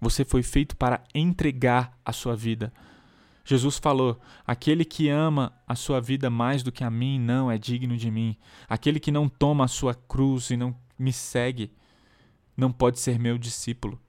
Você 0.00 0.24
foi 0.24 0.42
feito 0.42 0.76
para 0.76 1.02
entregar 1.14 1.98
a 2.04 2.12
sua 2.12 2.36
vida. 2.36 2.72
Jesus 3.44 3.78
falou: 3.78 4.20
Aquele 4.46 4.84
que 4.84 5.08
ama 5.08 5.52
a 5.66 5.74
sua 5.74 6.00
vida 6.00 6.30
mais 6.30 6.62
do 6.62 6.72
que 6.72 6.84
a 6.84 6.90
mim 6.90 7.18
não 7.18 7.50
é 7.50 7.58
digno 7.58 7.96
de 7.96 8.10
mim. 8.10 8.36
Aquele 8.68 8.98
que 9.00 9.10
não 9.10 9.28
toma 9.28 9.64
a 9.64 9.68
sua 9.68 9.94
cruz 9.94 10.50
e 10.50 10.56
não 10.56 10.74
me 10.98 11.12
segue 11.12 11.72
não 12.56 12.72
pode 12.72 13.00
ser 13.00 13.18
meu 13.18 13.36
discípulo. 13.36 14.00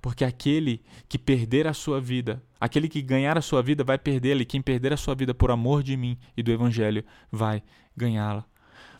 Porque 0.00 0.24
aquele 0.24 0.82
que 1.08 1.18
perder 1.18 1.66
a 1.66 1.72
sua 1.72 1.98
vida, 1.98 2.42
aquele 2.60 2.88
que 2.88 3.00
ganhar 3.00 3.38
a 3.38 3.42
sua 3.42 3.62
vida 3.62 3.82
vai 3.82 3.96
perdê-la, 3.96 4.42
e 4.42 4.44
quem 4.44 4.60
perder 4.60 4.92
a 4.92 4.98
sua 4.98 5.14
vida 5.14 5.32
por 5.32 5.50
amor 5.50 5.82
de 5.82 5.96
mim 5.96 6.18
e 6.36 6.42
do 6.42 6.52
Evangelho 6.52 7.02
vai 7.32 7.62
ganhá-la. 7.96 8.44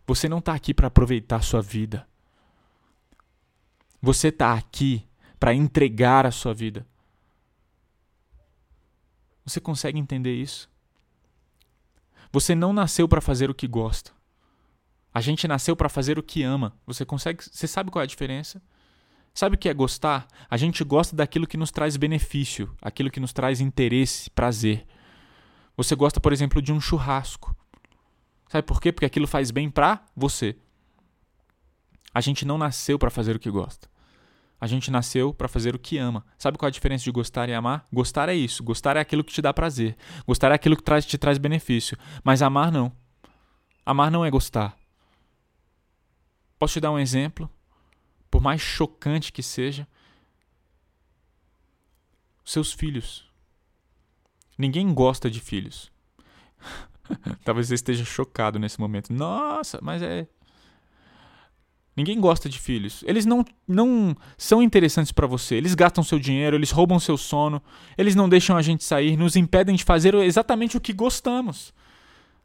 Você 0.07 0.29
não 0.29 0.39
está 0.39 0.55
aqui 0.55 0.75
para 0.75 0.89
aproveitar 0.89 1.37
a 1.37 1.43
sua 1.43 1.63
vida. 1.63 2.07
Você 4.03 4.29
está 4.29 4.53
aqui 4.53 5.07
para 5.41 5.55
entregar 5.55 6.27
a 6.27 6.31
sua 6.31 6.53
vida. 6.53 6.87
Você 9.45 9.61
consegue 9.61 9.99
entender 9.99 10.35
isso? 10.35 10.71
Você 12.33 12.55
não 12.55 12.73
nasceu 12.73 13.09
para 13.09 13.21
fazer 13.21 13.49
o 13.49 13.55
que 13.55 13.67
gosta. 13.67 14.13
A 15.13 15.21
gente 15.21 15.47
nasceu 15.47 15.77
para 15.77 15.89
fazer 15.89 16.19
o 16.19 16.23
que 16.23 16.43
ama. 16.43 16.77
Você 16.87 17.05
consegue, 17.05 17.45
você 17.45 17.67
sabe 17.67 17.91
qual 17.91 18.01
é 18.01 18.05
a 18.05 18.09
diferença? 18.09 18.61
Sabe 19.33 19.57
o 19.57 19.59
que 19.59 19.69
é 19.69 19.75
gostar? 19.75 20.27
A 20.51 20.57
gente 20.57 20.83
gosta 20.85 21.15
daquilo 21.15 21.47
que 21.47 21.57
nos 21.57 21.71
traz 21.71 21.97
benefício, 21.97 22.75
aquilo 22.81 23.11
que 23.11 23.21
nos 23.21 23.33
traz 23.33 23.61
interesse, 23.61 24.31
prazer. 24.31 24.87
Você 25.77 25.95
gosta, 25.95 26.21
por 26.21 26.33
exemplo, 26.33 26.61
de 26.61 26.73
um 26.73 26.81
churrasco. 26.81 27.55
Sabe 28.49 28.67
por 28.67 28.81
quê? 28.81 28.93
Porque 28.93 29.07
aquilo 29.07 29.27
faz 29.27 29.51
bem 29.51 29.71
para 29.71 30.05
você. 30.15 30.57
A 32.15 32.21
gente 32.21 32.45
não 32.45 32.57
nasceu 32.57 32.99
para 32.99 33.11
fazer 33.11 33.35
o 33.35 33.39
que 33.39 33.51
gosta. 33.51 33.89
A 34.61 34.67
gente 34.67 34.91
nasceu 34.91 35.35
para 35.35 35.49
fazer 35.49 35.75
o 35.75 35.79
que 35.79 35.99
ama. 35.99 36.25
Sabe 36.39 36.57
qual 36.57 36.69
é 36.69 36.71
a 36.71 36.73
diferença 36.73 37.05
de 37.05 37.11
gostar 37.11 37.49
e 37.49 37.55
amar? 37.55 37.87
Gostar 37.93 38.29
é 38.29 38.35
isso. 38.35 38.63
Gostar 38.63 38.97
é 38.97 39.01
aquilo 39.01 39.25
que 39.25 39.33
te 39.33 39.43
dá 39.43 39.53
prazer. 39.53 39.97
Gostar 40.27 40.53
é 40.53 40.55
aquilo 40.55 40.77
que 40.77 40.83
traz, 40.83 41.05
te 41.05 41.19
traz 41.19 41.37
benefício. 41.39 41.99
Mas 42.23 42.41
amar 42.41 42.71
não. 42.71 42.93
Amar 43.85 44.11
não 44.11 44.25
é 44.25 44.31
gostar. 44.31 44.77
Posso 46.59 46.75
te 46.75 46.81
dar 46.81 46.93
um 46.93 46.99
exemplo? 46.99 47.51
Por 48.31 48.41
mais 48.41 48.61
chocante 48.61 49.33
que 49.33 49.43
seja, 49.43 49.87
seus 52.45 52.73
filhos. 52.73 53.29
Ninguém 54.57 54.95
gosta 54.95 55.31
de 55.31 55.41
filhos. 55.41 55.93
Talvez 57.45 57.69
você 57.69 57.75
esteja 57.75 58.05
chocado 58.05 58.59
nesse 58.59 58.81
momento. 58.81 59.13
Nossa, 59.13 59.79
mas 59.83 60.03
é. 60.03 60.27
Ninguém 61.97 62.21
gosta 62.21 62.49
de 62.49 62.59
filhos. 62.59 63.05
Eles 63.07 63.25
não, 63.25 63.45
não 63.69 64.17
são 64.37 64.63
interessantes 64.63 65.13
para 65.13 65.27
você. 65.27 65.55
Eles 65.55 65.75
gastam 65.75 66.03
seu 66.03 66.19
dinheiro, 66.19 66.57
eles 66.57 66.73
roubam 66.73 66.99
seu 66.99 67.17
sono, 67.17 67.63
eles 67.97 68.17
não 68.17 68.29
deixam 68.29 68.57
a 68.57 68.63
gente 68.63 68.83
sair, 68.83 69.17
nos 69.17 69.37
impedem 69.37 69.77
de 69.77 69.85
fazer 69.85 70.15
exatamente 70.17 70.77
o 70.77 70.81
que 70.81 70.93
gostamos. 70.93 71.73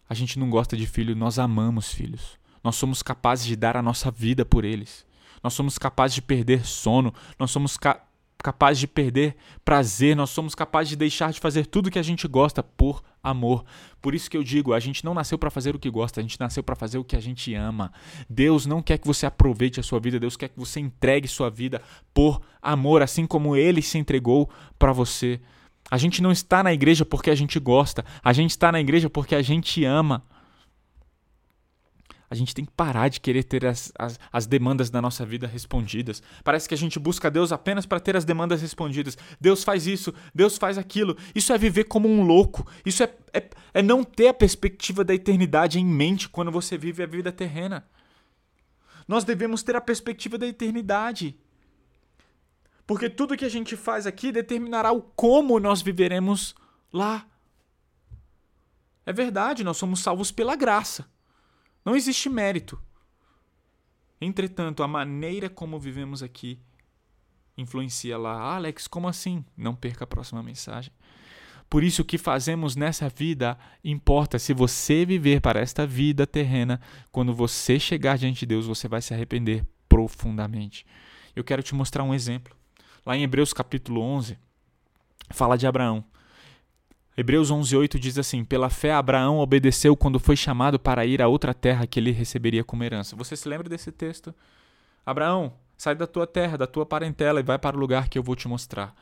A 0.07 0.13
gente 0.13 0.37
não 0.37 0.49
gosta 0.49 0.77
de 0.77 0.85
filho, 0.85 1.15
nós 1.15 1.39
amamos 1.39 1.91
filhos. 1.91 2.37
Nós 2.63 2.75
somos 2.75 3.01
capazes 3.01 3.45
de 3.45 3.55
dar 3.55 3.75
a 3.75 3.81
nossa 3.81 4.11
vida 4.11 4.45
por 4.45 4.65
eles. 4.65 5.05
Nós 5.43 5.53
somos 5.53 5.77
capazes 5.77 6.15
de 6.15 6.21
perder 6.21 6.65
sono, 6.65 7.13
nós 7.37 7.49
somos 7.49 7.77
ca 7.77 8.05
capazes 8.41 8.79
de 8.79 8.87
perder 8.87 9.35
prazer, 9.65 10.15
nós 10.15 10.29
somos 10.29 10.55
capazes 10.55 10.89
de 10.89 10.95
deixar 10.95 11.31
de 11.31 11.39
fazer 11.39 11.65
tudo 11.65 11.91
que 11.91 11.99
a 11.99 12.03
gente 12.03 12.27
gosta 12.27 12.63
por 12.63 13.03
amor. 13.21 13.65
Por 14.01 14.15
isso 14.15 14.29
que 14.29 14.37
eu 14.37 14.43
digo, 14.43 14.73
a 14.73 14.79
gente 14.79 15.03
não 15.03 15.13
nasceu 15.13 15.37
para 15.37 15.49
fazer 15.49 15.75
o 15.75 15.79
que 15.79 15.89
gosta, 15.89 16.21
a 16.21 16.23
gente 16.23 16.39
nasceu 16.39 16.63
para 16.63 16.75
fazer 16.75 16.97
o 16.97 17.03
que 17.03 17.15
a 17.15 17.19
gente 17.19 17.53
ama. 17.53 17.91
Deus 18.29 18.65
não 18.65 18.81
quer 18.81 18.97
que 18.97 19.07
você 19.07 19.25
aproveite 19.25 19.79
a 19.79 19.83
sua 19.83 19.99
vida, 19.99 20.19
Deus 20.19 20.37
quer 20.37 20.49
que 20.49 20.57
você 20.57 20.79
entregue 20.79 21.27
sua 21.27 21.49
vida 21.49 21.81
por 22.13 22.41
amor, 22.61 23.01
assim 23.01 23.27
como 23.27 23.55
ele 23.55 23.81
se 23.81 23.97
entregou 23.97 24.49
para 24.77 24.93
você. 24.93 25.41
A 25.91 25.97
gente 25.97 26.21
não 26.21 26.31
está 26.31 26.63
na 26.63 26.71
igreja 26.71 27.03
porque 27.03 27.29
a 27.29 27.35
gente 27.35 27.59
gosta, 27.59 28.05
a 28.23 28.31
gente 28.31 28.51
está 28.51 28.71
na 28.71 28.79
igreja 28.79 29.09
porque 29.09 29.35
a 29.35 29.41
gente 29.41 29.83
ama. 29.83 30.23
A 32.29 32.35
gente 32.35 32.53
tem 32.53 32.63
que 32.63 32.71
parar 32.71 33.07
de 33.09 33.19
querer 33.19 33.43
ter 33.43 33.65
as, 33.65 33.91
as, 33.97 34.19
as 34.31 34.45
demandas 34.45 34.91
da 34.91 35.01
nossa 35.01 35.25
vida 35.25 35.47
respondidas. 35.47 36.21
Parece 36.43 36.69
que 36.69 36.75
a 36.75 36.77
gente 36.77 36.99
busca 36.99 37.31
Deus 37.31 37.51
apenas 37.51 37.87
para 37.87 37.99
ter 37.99 38.15
as 38.15 38.23
demandas 38.23 38.61
respondidas. 38.61 39.17
Deus 39.41 39.63
faz 39.63 39.87
isso, 39.87 40.13
Deus 40.33 40.55
faz 40.55 40.77
aquilo. 40.77 41.17
Isso 41.33 41.51
é 41.51 41.57
viver 41.57 41.85
como 41.85 42.07
um 42.07 42.21
louco. 42.21 42.67
Isso 42.85 43.01
é, 43.01 43.11
é, 43.33 43.49
é 43.73 43.81
não 43.81 44.03
ter 44.03 44.27
a 44.27 44.33
perspectiva 44.33 45.03
da 45.03 45.13
eternidade 45.13 45.79
em 45.79 45.85
mente 45.85 46.29
quando 46.29 46.51
você 46.51 46.77
vive 46.77 47.01
a 47.01 47.07
vida 47.07 47.31
terrena. 47.31 47.87
Nós 49.07 49.23
devemos 49.23 49.63
ter 49.63 49.75
a 49.75 49.81
perspectiva 49.81 50.37
da 50.37 50.45
eternidade. 50.45 51.35
Porque 52.85 53.09
tudo 53.09 53.35
que 53.35 53.45
a 53.45 53.49
gente 53.49 53.75
faz 53.75 54.05
aqui 54.05 54.31
determinará 54.31 54.91
o 54.91 55.01
como 55.01 55.59
nós 55.59 55.81
viveremos 55.81 56.53
lá. 56.93 57.25
É 59.03 59.11
verdade, 59.11 59.63
nós 59.63 59.77
somos 59.77 59.99
salvos 60.01 60.31
pela 60.31 60.55
graça. 60.55 61.07
Não 61.83 61.95
existe 61.95 62.29
mérito. 62.29 62.81
Entretanto, 64.21 64.83
a 64.83 64.87
maneira 64.87 65.49
como 65.49 65.79
vivemos 65.79 66.21
aqui 66.21 66.59
influencia 67.57 68.17
lá. 68.17 68.33
Ah, 68.33 68.55
Alex, 68.55 68.87
como 68.87 69.07
assim? 69.07 69.43
Não 69.55 69.75
perca 69.75 70.03
a 70.03 70.07
próxima 70.07 70.41
mensagem. 70.41 70.91
Por 71.69 71.83
isso, 71.83 72.01
o 72.01 72.05
que 72.05 72.17
fazemos 72.17 72.75
nessa 72.75 73.07
vida 73.07 73.57
importa. 73.83 74.39
Se 74.39 74.53
você 74.53 75.05
viver 75.05 75.39
para 75.39 75.59
esta 75.59 75.85
vida 75.85 76.25
terrena, 76.25 76.81
quando 77.11 77.33
você 77.33 77.79
chegar 77.79 78.17
diante 78.17 78.39
de 78.39 78.47
Deus, 78.47 78.65
você 78.65 78.87
vai 78.87 79.01
se 79.01 79.13
arrepender 79.13 79.65
profundamente. 79.87 80.85
Eu 81.35 81.43
quero 81.43 81.61
te 81.61 81.75
mostrar 81.75 82.03
um 82.03 82.13
exemplo. 82.13 82.55
Lá 83.05 83.15
em 83.15 83.23
Hebreus 83.23 83.53
capítulo 83.53 84.01
11, 84.01 84.37
fala 85.31 85.57
de 85.57 85.67
Abraão. 85.67 86.03
Hebreus 87.19 87.51
11:8 87.51 87.99
diz 87.99 88.17
assim: 88.17 88.45
"Pela 88.45 88.69
fé 88.69 88.93
Abraão 88.93 89.39
obedeceu 89.39 89.93
quando 89.93 90.17
foi 90.21 90.37
chamado 90.37 90.79
para 90.79 91.05
ir 91.05 91.21
a 91.21 91.27
outra 91.27 91.53
terra 91.53 91.85
que 91.85 91.99
ele 91.99 92.11
receberia 92.11 92.63
como 92.63 92.81
herança". 92.81 93.13
Você 93.17 93.35
se 93.35 93.49
lembra 93.49 93.67
desse 93.67 93.91
texto? 93.91 94.33
Abraão, 95.05 95.51
sai 95.77 95.95
da 95.95 96.07
tua 96.07 96.25
terra, 96.25 96.57
da 96.57 96.65
tua 96.65 96.85
parentela 96.85 97.41
e 97.41 97.43
vai 97.43 97.59
para 97.59 97.75
o 97.75 97.79
lugar 97.79 98.07
que 98.07 98.17
eu 98.17 98.23
vou 98.23 98.37
te 98.37 98.47
mostrar. 98.47 98.95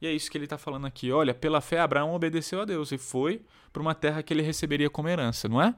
E 0.00 0.06
é 0.06 0.12
isso 0.12 0.30
que 0.30 0.38
ele 0.38 0.46
está 0.46 0.56
falando 0.56 0.86
aqui. 0.86 1.12
Olha, 1.12 1.34
pela 1.34 1.60
fé 1.60 1.80
Abraão 1.80 2.14
obedeceu 2.14 2.62
a 2.62 2.64
Deus 2.64 2.92
e 2.92 2.96
foi 2.96 3.42
para 3.70 3.82
uma 3.82 3.94
terra 3.94 4.22
que 4.22 4.32
ele 4.32 4.42
receberia 4.42 4.88
como 4.88 5.10
herança, 5.10 5.46
não 5.46 5.60
é? 5.60 5.74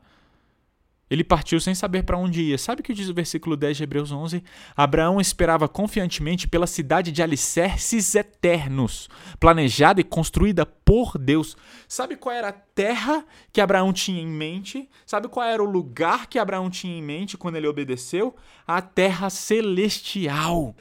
Ele 1.09 1.23
partiu 1.23 1.61
sem 1.61 1.73
saber 1.73 2.03
para 2.03 2.19
onde 2.19 2.43
ia. 2.43 2.59
Sabe 2.59 2.81
o 2.81 2.85
que 2.85 2.93
diz 2.93 3.09
o 3.09 3.15
versículo 3.15 3.57
10 3.57 3.77
de 3.77 3.83
Hebreus 3.85 4.11
11? 4.11 4.43
Abraão 4.77 5.21
esperava 5.21 5.69
confiantemente 5.69 6.49
pela 6.49 6.67
cidade 6.67 7.13
de 7.13 7.23
alicerces 7.23 8.13
eternos, 8.17 9.09
planejada 9.39 10.01
e 10.01 10.05
construída 10.05 10.67
por 10.67 11.17
Deus. 11.17 11.57
Sabe 11.87 12.17
qual 12.17 12.35
era 12.35 12.49
a 12.49 12.53
terra 12.53 13.25
que 13.53 13.61
Abraão 13.61 13.93
tinha 13.93 14.21
em 14.21 14.27
mente? 14.27 14.91
Sabe 15.07 15.29
qual 15.29 15.47
era 15.47 15.63
o 15.63 15.71
lugar 15.71 16.27
que 16.27 16.41
Abraão 16.41 16.69
tinha 16.69 16.99
em 16.99 17.03
mente 17.03 17.39
quando 17.39 17.55
ele 17.55 17.69
obedeceu? 17.69 18.35
A 18.67 18.83
terra 18.83 19.31
celestial, 19.31 20.75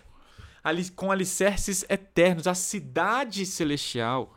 com 0.95 1.11
alicerces 1.11 1.85
eternos, 1.87 2.47
a 2.47 2.55
cidade 2.55 3.45
celestial. 3.45 4.34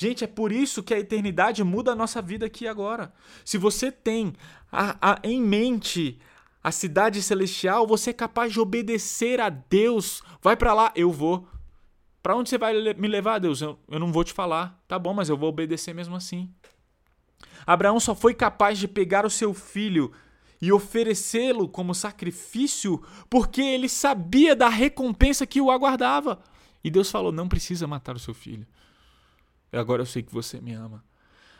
Gente, 0.00 0.22
é 0.22 0.28
por 0.28 0.52
isso 0.52 0.80
que 0.80 0.94
a 0.94 0.98
eternidade 1.00 1.64
muda 1.64 1.90
a 1.90 1.96
nossa 1.96 2.22
vida 2.22 2.46
aqui 2.46 2.68
agora. 2.68 3.12
Se 3.44 3.58
você 3.58 3.90
tem 3.90 4.32
a, 4.70 5.14
a, 5.14 5.18
em 5.24 5.42
mente 5.42 6.20
a 6.62 6.70
cidade 6.70 7.20
celestial, 7.20 7.84
você 7.84 8.10
é 8.10 8.12
capaz 8.12 8.52
de 8.52 8.60
obedecer 8.60 9.40
a 9.40 9.48
Deus. 9.48 10.22
Vai 10.40 10.56
para 10.56 10.72
lá, 10.72 10.92
eu 10.94 11.10
vou. 11.10 11.48
Para 12.22 12.36
onde 12.36 12.48
você 12.48 12.56
vai 12.56 12.72
me 12.94 13.08
levar, 13.08 13.40
Deus? 13.40 13.60
Eu, 13.60 13.76
eu 13.90 13.98
não 13.98 14.12
vou 14.12 14.22
te 14.22 14.32
falar. 14.32 14.80
Tá 14.86 14.96
bom, 15.00 15.12
mas 15.12 15.28
eu 15.28 15.36
vou 15.36 15.48
obedecer 15.48 15.92
mesmo 15.92 16.14
assim. 16.14 16.48
Abraão 17.66 17.98
só 17.98 18.14
foi 18.14 18.34
capaz 18.34 18.78
de 18.78 18.86
pegar 18.86 19.26
o 19.26 19.30
seu 19.30 19.52
filho 19.52 20.12
e 20.62 20.70
oferecê-lo 20.70 21.68
como 21.68 21.92
sacrifício 21.92 23.02
porque 23.28 23.62
ele 23.62 23.88
sabia 23.88 24.54
da 24.54 24.68
recompensa 24.68 25.44
que 25.44 25.60
o 25.60 25.72
aguardava. 25.72 26.38
E 26.84 26.88
Deus 26.88 27.10
falou: 27.10 27.32
não 27.32 27.48
precisa 27.48 27.84
matar 27.88 28.14
o 28.14 28.20
seu 28.20 28.32
filho. 28.32 28.64
Agora 29.72 30.02
eu 30.02 30.06
sei 30.06 30.22
que 30.22 30.32
você 30.32 30.60
me 30.60 30.72
ama. 30.72 31.04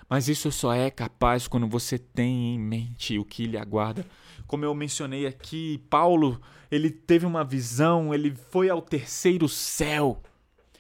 Mas 0.09 0.29
isso 0.29 0.51
só 0.51 0.73
é 0.73 0.91
capaz 0.91 1.47
quando 1.47 1.67
você 1.67 1.99
tem 1.99 2.55
em 2.55 2.59
mente 2.59 3.19
o 3.19 3.25
que 3.25 3.47
lhe 3.47 3.59
aguarda. 3.59 4.07
Como 4.47 4.65
eu 4.65 4.75
mencionei 4.75 5.27
aqui, 5.27 5.85
Paulo, 5.91 6.41
ele 6.71 6.91
teve 6.91 7.27
uma 7.27 7.45
visão, 7.45 8.15
ele 8.15 8.35
foi 8.51 8.71
ao 8.71 8.81
terceiro 8.81 9.47
céu. 9.49 10.23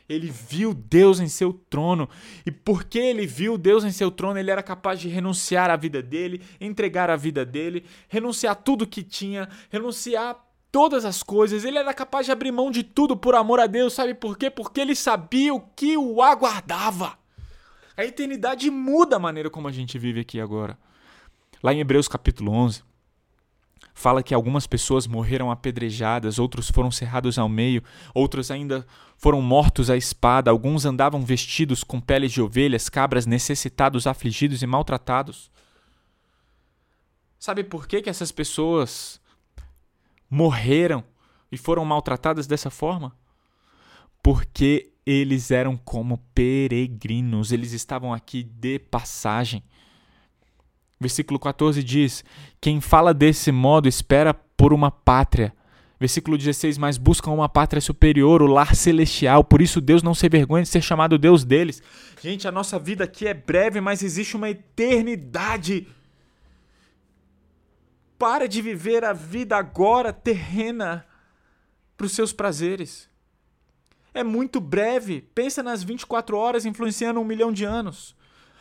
Ele 0.09 0.31
viu 0.31 0.73
Deus 0.73 1.21
em 1.21 1.29
seu 1.29 1.53
trono. 1.53 2.09
E 2.47 2.51
porque 2.51 2.99
ele 2.99 3.27
viu 3.27 3.59
Deus 3.59 3.85
em 3.85 3.91
seu 3.91 4.11
trono, 4.11 4.38
ele 4.38 4.51
era 4.51 4.62
capaz 4.62 4.99
de 4.99 5.09
renunciar 5.09 5.69
à 5.69 5.77
vida 5.77 6.03
dele, 6.03 6.41
entregar 6.59 7.11
a 7.11 7.17
vida 7.17 7.45
dele, 7.45 7.85
renunciar 8.09 8.57
tudo 8.57 8.87
que 8.87 9.03
tinha, 9.03 9.47
renunciar 9.69 10.43
todas 10.73 11.05
as 11.05 11.23
coisas. 11.23 11.62
Ele 11.62 11.77
era 11.77 11.93
capaz 11.93 12.25
de 12.25 12.33
abrir 12.33 12.51
mão 12.51 12.71
de 12.71 12.83
tudo 12.83 13.14
por 13.14 13.35
amor 13.35 13.61
a 13.61 13.67
Deus. 13.67 13.93
Sabe 13.93 14.14
por 14.14 14.38
quê? 14.38 14.49
Porque 14.49 14.81
ele 14.81 14.95
sabia 14.95 15.53
o 15.53 15.61
que 15.61 15.99
o 15.99 16.23
aguardava. 16.23 17.17
A 17.98 18.04
eternidade 18.04 18.70
muda 18.70 19.16
a 19.16 19.18
maneira 19.18 19.50
como 19.50 19.66
a 19.66 19.72
gente 19.72 19.98
vive 19.98 20.20
aqui 20.20 20.40
agora. 20.40 20.78
Lá 21.61 21.74
em 21.74 21.80
Hebreus 21.80 22.06
capítulo 22.06 22.52
11, 22.52 22.84
fala 23.92 24.22
que 24.22 24.32
algumas 24.32 24.68
pessoas 24.68 25.08
morreram 25.08 25.50
apedrejadas, 25.50 26.38
outros 26.38 26.70
foram 26.70 26.92
cerrados 26.92 27.37
ao 27.40 27.48
meio, 27.48 27.82
outros 28.14 28.52
ainda 28.52 28.87
foram 29.16 29.42
mortos 29.42 29.90
à 29.90 29.96
espada, 29.96 30.48
alguns 30.48 30.84
andavam 30.84 31.24
vestidos 31.24 31.82
com 31.82 32.00
peles 32.00 32.30
de 32.30 32.40
ovelhas, 32.40 32.88
cabras, 32.88 33.26
necessitados, 33.26 34.06
afligidos 34.06 34.62
e 34.62 34.66
maltratados. 34.68 35.50
Sabe 37.36 37.64
por 37.64 37.88
que, 37.88 38.01
que 38.01 38.09
essas 38.09 38.30
pessoas 38.30 39.20
morreram 40.30 41.03
e 41.51 41.59
foram 41.59 41.84
maltratadas 41.84 42.46
dessa 42.46 42.70
forma? 42.70 43.12
Porque 44.22 44.92
eles 45.11 45.50
eram 45.50 45.74
como 45.74 46.18
peregrinos, 46.34 47.50
eles 47.50 47.72
estavam 47.72 48.12
aqui 48.12 48.42
de 48.42 48.78
passagem. 48.78 49.62
Versículo 51.00 51.38
14 51.38 51.82
diz: 51.82 52.22
Quem 52.61 52.78
fala 52.78 53.14
desse 53.14 53.50
modo 53.50 53.88
espera 53.88 54.34
por 54.34 54.70
uma 54.72 54.90
pátria. 54.90 55.54
Versículo 55.98 56.36
16: 56.36 56.76
Mas 56.76 56.98
buscam 56.98 57.30
uma 57.30 57.48
pátria 57.48 57.80
superior, 57.80 58.42
o 58.42 58.46
lar 58.46 58.74
celestial. 58.74 59.42
Por 59.42 59.62
isso 59.62 59.80
Deus 59.80 60.02
não 60.02 60.14
se 60.14 60.28
vergonha 60.28 60.62
de 60.62 60.68
ser 60.68 60.82
chamado 60.82 61.16
Deus 61.16 61.42
deles. 61.42 61.82
Gente, 62.20 62.46
a 62.46 62.52
nossa 62.52 62.78
vida 62.78 63.04
aqui 63.04 63.26
é 63.26 63.32
breve, 63.32 63.80
mas 63.80 64.02
existe 64.02 64.36
uma 64.36 64.50
eternidade. 64.50 65.88
Para 68.18 68.46
de 68.46 68.61
viver 68.61 69.04
a 69.04 69.14
vida 69.14 69.56
agora 69.56 70.12
terrena 70.12 71.06
para 71.96 72.04
os 72.04 72.12
seus 72.12 72.30
prazeres. 72.30 73.07
É 74.12 74.24
muito 74.24 74.61
breve. 74.61 75.22
Pensa 75.34 75.62
nas 75.62 75.82
24 75.82 76.36
horas 76.36 76.64
influenciando 76.64 77.20
um 77.20 77.24
milhão 77.24 77.52
de 77.52 77.64
anos. 77.64 78.16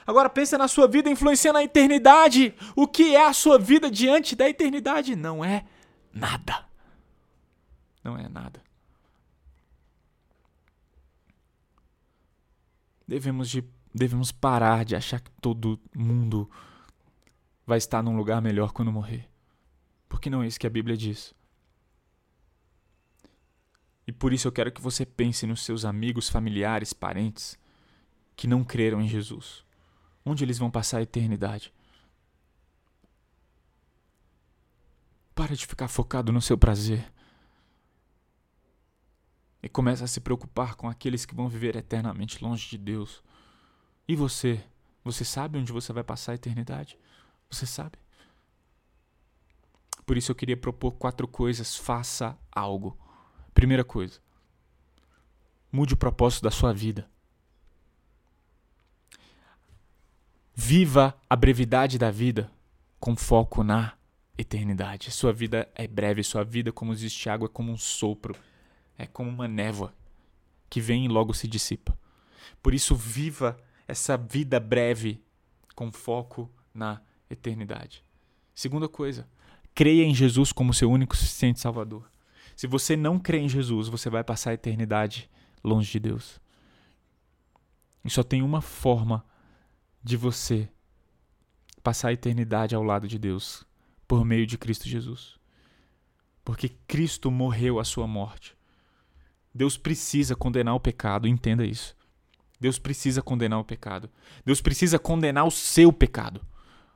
Agora 0.06 0.30
pensa 0.30 0.58
na 0.58 0.68
sua 0.68 0.88
vida 0.88 1.10
influenciando 1.10 1.60
a 1.60 1.64
eternidade. 1.64 2.56
O 2.76 2.88
que 2.88 3.16
é 3.16 3.26
a 3.26 3.34
sua 3.34 3.60
vida 3.60 3.92
diante 3.92 4.36
da 4.36 4.48
eternidade? 4.50 5.16
Não 5.16 5.44
é 5.44 5.66
nada. 6.14 6.66
Não 8.04 8.18
é 8.18 8.30
nada. 8.30 8.62
Devemos, 13.06 13.50
de, 13.50 13.64
devemos 13.94 14.32
parar 14.32 14.86
de 14.86 14.96
achar 14.96 15.20
que 15.20 15.32
todo 15.42 15.80
mundo 15.96 16.50
vai 17.66 17.78
estar 17.78 18.02
num 18.02 18.16
lugar 18.16 18.42
melhor 18.42 18.72
quando 18.72 18.92
morrer. 18.92 19.30
Porque 20.08 20.30
não 20.30 20.42
é 20.42 20.48
isso 20.48 20.60
que 20.60 20.68
a 20.68 20.70
Bíblia 20.70 20.96
diz. 20.96 21.34
E 24.08 24.12
por 24.14 24.32
isso 24.32 24.48
eu 24.48 24.52
quero 24.54 24.72
que 24.72 24.82
você 24.82 25.06
pense 25.06 25.46
nos 25.46 25.66
seus 25.66 25.84
amigos, 25.84 26.30
familiares, 26.30 26.94
parentes 26.94 27.60
que 28.38 28.48
não 28.48 28.64
creram 28.64 29.02
em 29.02 29.08
Jesus. 29.08 29.66
Onde 30.26 30.46
eles 30.46 30.58
vão 30.58 30.72
passar 30.72 31.00
a 31.00 31.02
eternidade? 31.02 31.74
Para 35.36 35.56
de 35.56 35.66
ficar 35.66 35.90
focado 35.90 36.32
no 36.32 36.42
seu 36.42 36.58
prazer. 36.58 37.12
E 39.62 39.68
começa 39.68 40.06
a 40.06 40.08
se 40.08 40.22
preocupar 40.22 40.76
com 40.76 40.88
aqueles 40.88 41.26
que 41.26 41.36
vão 41.36 41.50
viver 41.50 41.76
eternamente 41.76 42.42
longe 42.42 42.70
de 42.70 42.78
Deus. 42.78 43.22
E 44.08 44.16
você? 44.16 44.64
Você 45.04 45.26
sabe 45.26 45.58
onde 45.58 45.74
você 45.74 45.92
vai 45.92 46.04
passar 46.04 46.32
a 46.32 46.36
eternidade? 46.36 46.98
Você 47.50 47.66
sabe? 47.66 47.98
Por 50.06 50.16
isso 50.16 50.32
eu 50.32 50.36
queria 50.36 50.56
propor 50.56 50.94
quatro 50.94 51.28
coisas. 51.28 51.76
Faça 51.76 52.38
algo. 52.50 52.98
Primeira 53.58 53.84
coisa, 53.84 54.20
mude 55.72 55.96
o 55.96 55.98
propósito 55.98 56.44
da 56.44 56.52
sua 56.52 56.72
vida. 56.72 57.10
Viva 60.54 61.20
a 61.28 61.36
brevidade 61.36 61.98
da 61.98 62.12
vida 62.12 62.52
com 63.00 63.16
foco 63.16 63.64
na 63.64 63.94
eternidade. 64.38 65.10
Sua 65.10 65.34
vida 65.34 65.68
é 65.74 65.88
breve, 65.88 66.24
sua 66.24 66.44
vida, 66.44 66.72
como 66.72 66.96
diz 66.96 67.12
Tiago, 67.12 67.46
é 67.46 67.50
como 67.50 67.72
um 67.72 67.78
sopro, 67.80 68.36
é 68.96 69.08
como 69.08 69.28
uma 69.28 69.48
névoa 69.48 69.92
que 70.70 70.80
vem 70.80 71.06
e 71.06 71.08
logo 71.08 71.34
se 71.34 71.48
dissipa. 71.48 71.98
Por 72.62 72.76
isso, 72.76 72.96
viva 72.96 73.58
essa 73.88 74.16
vida 74.16 74.60
breve 74.60 75.20
com 75.74 75.92
foco 75.92 76.48
na 76.72 77.02
eternidade. 77.28 78.06
Segunda 78.54 78.88
coisa, 78.88 79.28
creia 79.74 80.04
em 80.04 80.14
Jesus 80.14 80.52
como 80.52 80.76
seu 80.76 80.92
único 80.92 81.18
suficiente 81.18 81.60
Salvador. 81.60 82.08
Se 82.58 82.66
você 82.66 82.98
não 82.98 83.20
crê 83.20 83.38
em 83.38 83.48
Jesus, 83.48 83.88
você 83.88 84.10
vai 84.10 84.24
passar 84.24 84.50
a 84.50 84.56
eternidade 84.56 85.30
longe 85.64 85.92
de 85.92 86.00
Deus. 86.00 86.42
E 88.04 88.10
só 88.10 88.24
tem 88.24 88.42
uma 88.42 88.62
forma 88.62 89.24
de 90.04 90.18
você 90.18 90.68
passar 91.84 92.08
a 92.08 92.14
eternidade 92.14 92.74
ao 92.74 92.82
lado 92.82 93.08
de 93.08 93.20
Deus 93.20 93.64
por 94.08 94.26
meio 94.26 94.48
de 94.48 94.58
Cristo 94.58 94.90
Jesus. 94.90 95.38
Porque 96.44 96.70
Cristo 96.88 97.30
morreu 97.30 97.80
a 97.80 97.84
sua 97.84 98.08
morte. 98.08 98.58
Deus 99.54 99.78
precisa 99.78 100.36
condenar 100.36 100.74
o 100.74 100.80
pecado, 100.80 101.28
entenda 101.28 101.64
isso. 101.64 101.96
Deus 102.60 102.80
precisa 102.80 103.22
condenar 103.22 103.60
o 103.60 103.66
pecado. 103.66 104.10
Deus 104.44 104.62
precisa 104.62 104.98
condenar 104.98 105.46
o 105.46 105.52
seu 105.52 105.94
pecado. 105.94 106.42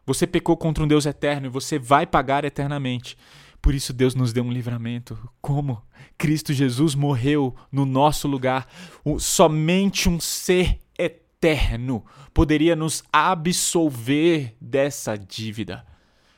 Você 0.08 0.26
pecou 0.26 0.58
contra 0.58 0.84
um 0.84 0.88
Deus 0.88 1.06
eterno 1.06 1.46
e 1.46 1.50
você 1.52 1.78
vai 1.78 2.08
pagar 2.08 2.46
eternamente. 2.46 3.16
Por 3.62 3.76
isso 3.76 3.94
Deus 3.94 4.16
nos 4.16 4.34
deu 4.34 4.44
um 4.44 4.52
livramento. 4.52 5.18
Como? 5.40 5.82
Cristo 6.18 6.52
Jesus 6.52 6.96
morreu 6.96 7.56
no 7.72 7.86
nosso 7.86 8.28
lugar. 8.28 8.68
O, 9.06 9.20
somente 9.20 10.10
um 10.10 10.20
ser 10.20 10.80
eterno 10.98 12.04
poderia 12.34 12.76
nos 12.76 13.04
absolver 13.14 14.56
dessa 14.60 15.16
dívida. 15.16 15.86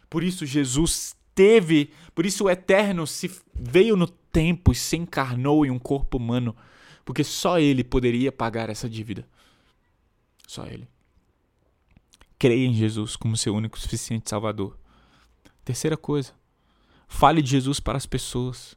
Por 0.09 0.23
isso 0.23 0.45
Jesus 0.45 1.15
teve, 1.33 1.91
por 2.13 2.25
isso 2.25 2.43
o 2.43 2.49
eterno 2.49 3.07
se 3.07 3.31
veio 3.53 3.95
no 3.95 4.07
tempo 4.07 4.71
e 4.71 4.75
se 4.75 4.97
encarnou 4.97 5.65
em 5.65 5.71
um 5.71 5.79
corpo 5.79 6.17
humano, 6.17 6.55
porque 7.05 7.23
só 7.23 7.59
ele 7.59 7.83
poderia 7.83 8.31
pagar 8.31 8.69
essa 8.69 8.89
dívida. 8.89 9.27
Só 10.47 10.65
ele. 10.65 10.87
Creia 12.37 12.67
em 12.67 12.73
Jesus 12.73 13.15
como 13.15 13.37
seu 13.37 13.55
único 13.55 13.79
suficiente 13.79 14.29
Salvador. 14.29 14.77
Terceira 15.63 15.95
coisa, 15.95 16.33
Fale 17.13 17.43
de 17.43 17.51
Jesus 17.51 17.79
para 17.79 17.95
as 17.95 18.07
pessoas. 18.07 18.75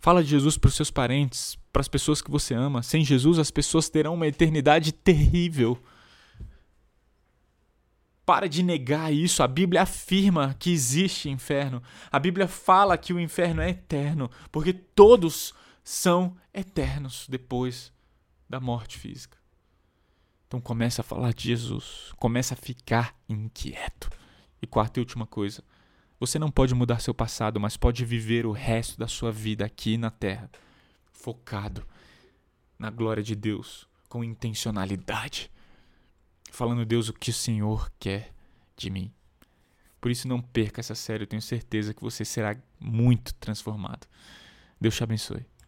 Fala 0.00 0.22
de 0.22 0.30
Jesus 0.30 0.58
para 0.58 0.68
os 0.68 0.74
seus 0.74 0.90
parentes, 0.90 1.56
para 1.72 1.80
as 1.80 1.86
pessoas 1.86 2.20
que 2.20 2.30
você 2.30 2.54
ama. 2.54 2.82
Sem 2.82 3.04
Jesus, 3.04 3.38
as 3.38 3.52
pessoas 3.52 3.88
terão 3.88 4.14
uma 4.14 4.26
eternidade 4.26 4.90
terrível. 4.90 5.80
Para 8.26 8.48
de 8.48 8.64
negar 8.64 9.12
isso. 9.12 9.44
A 9.44 9.46
Bíblia 9.46 9.82
afirma 9.82 10.56
que 10.58 10.72
existe 10.72 11.30
inferno. 11.30 11.80
A 12.10 12.18
Bíblia 12.18 12.48
fala 12.48 12.98
que 12.98 13.12
o 13.12 13.20
inferno 13.20 13.62
é 13.62 13.70
eterno, 13.70 14.28
porque 14.50 14.72
todos 14.72 15.54
são 15.84 16.36
eternos 16.52 17.26
depois 17.28 17.92
da 18.48 18.58
morte 18.58 18.98
física. 18.98 19.38
Então 20.48 20.60
começa 20.60 21.00
a 21.00 21.04
falar 21.04 21.32
de 21.32 21.44
Jesus, 21.44 22.12
começa 22.16 22.54
a 22.54 22.56
ficar 22.56 23.16
inquieto. 23.28 24.10
E 24.60 24.66
quarta 24.66 24.98
e 24.98 25.00
última 25.00 25.26
coisa, 25.26 25.62
você 26.20 26.38
não 26.38 26.50
pode 26.50 26.74
mudar 26.74 27.00
seu 27.00 27.14
passado, 27.14 27.58
mas 27.58 27.78
pode 27.78 28.04
viver 28.04 28.44
o 28.44 28.52
resto 28.52 28.98
da 28.98 29.08
sua 29.08 29.32
vida 29.32 29.64
aqui 29.64 29.96
na 29.96 30.10
Terra, 30.10 30.50
focado 31.10 31.86
na 32.78 32.90
glória 32.90 33.22
de 33.22 33.34
Deus, 33.34 33.88
com 34.06 34.22
intencionalidade, 34.22 35.50
falando, 36.50 36.84
Deus, 36.84 37.08
o 37.08 37.14
que 37.14 37.30
o 37.30 37.34
Senhor 37.34 37.90
quer 37.98 38.34
de 38.76 38.90
mim. 38.90 39.10
Por 39.98 40.10
isso, 40.10 40.28
não 40.28 40.42
perca 40.42 40.80
essa 40.80 40.94
série, 40.94 41.24
eu 41.24 41.26
tenho 41.26 41.42
certeza 41.42 41.94
que 41.94 42.02
você 42.02 42.24
será 42.24 42.54
muito 42.78 43.34
transformado. 43.34 44.06
Deus 44.78 44.94
te 44.94 45.02
abençoe. 45.02 45.50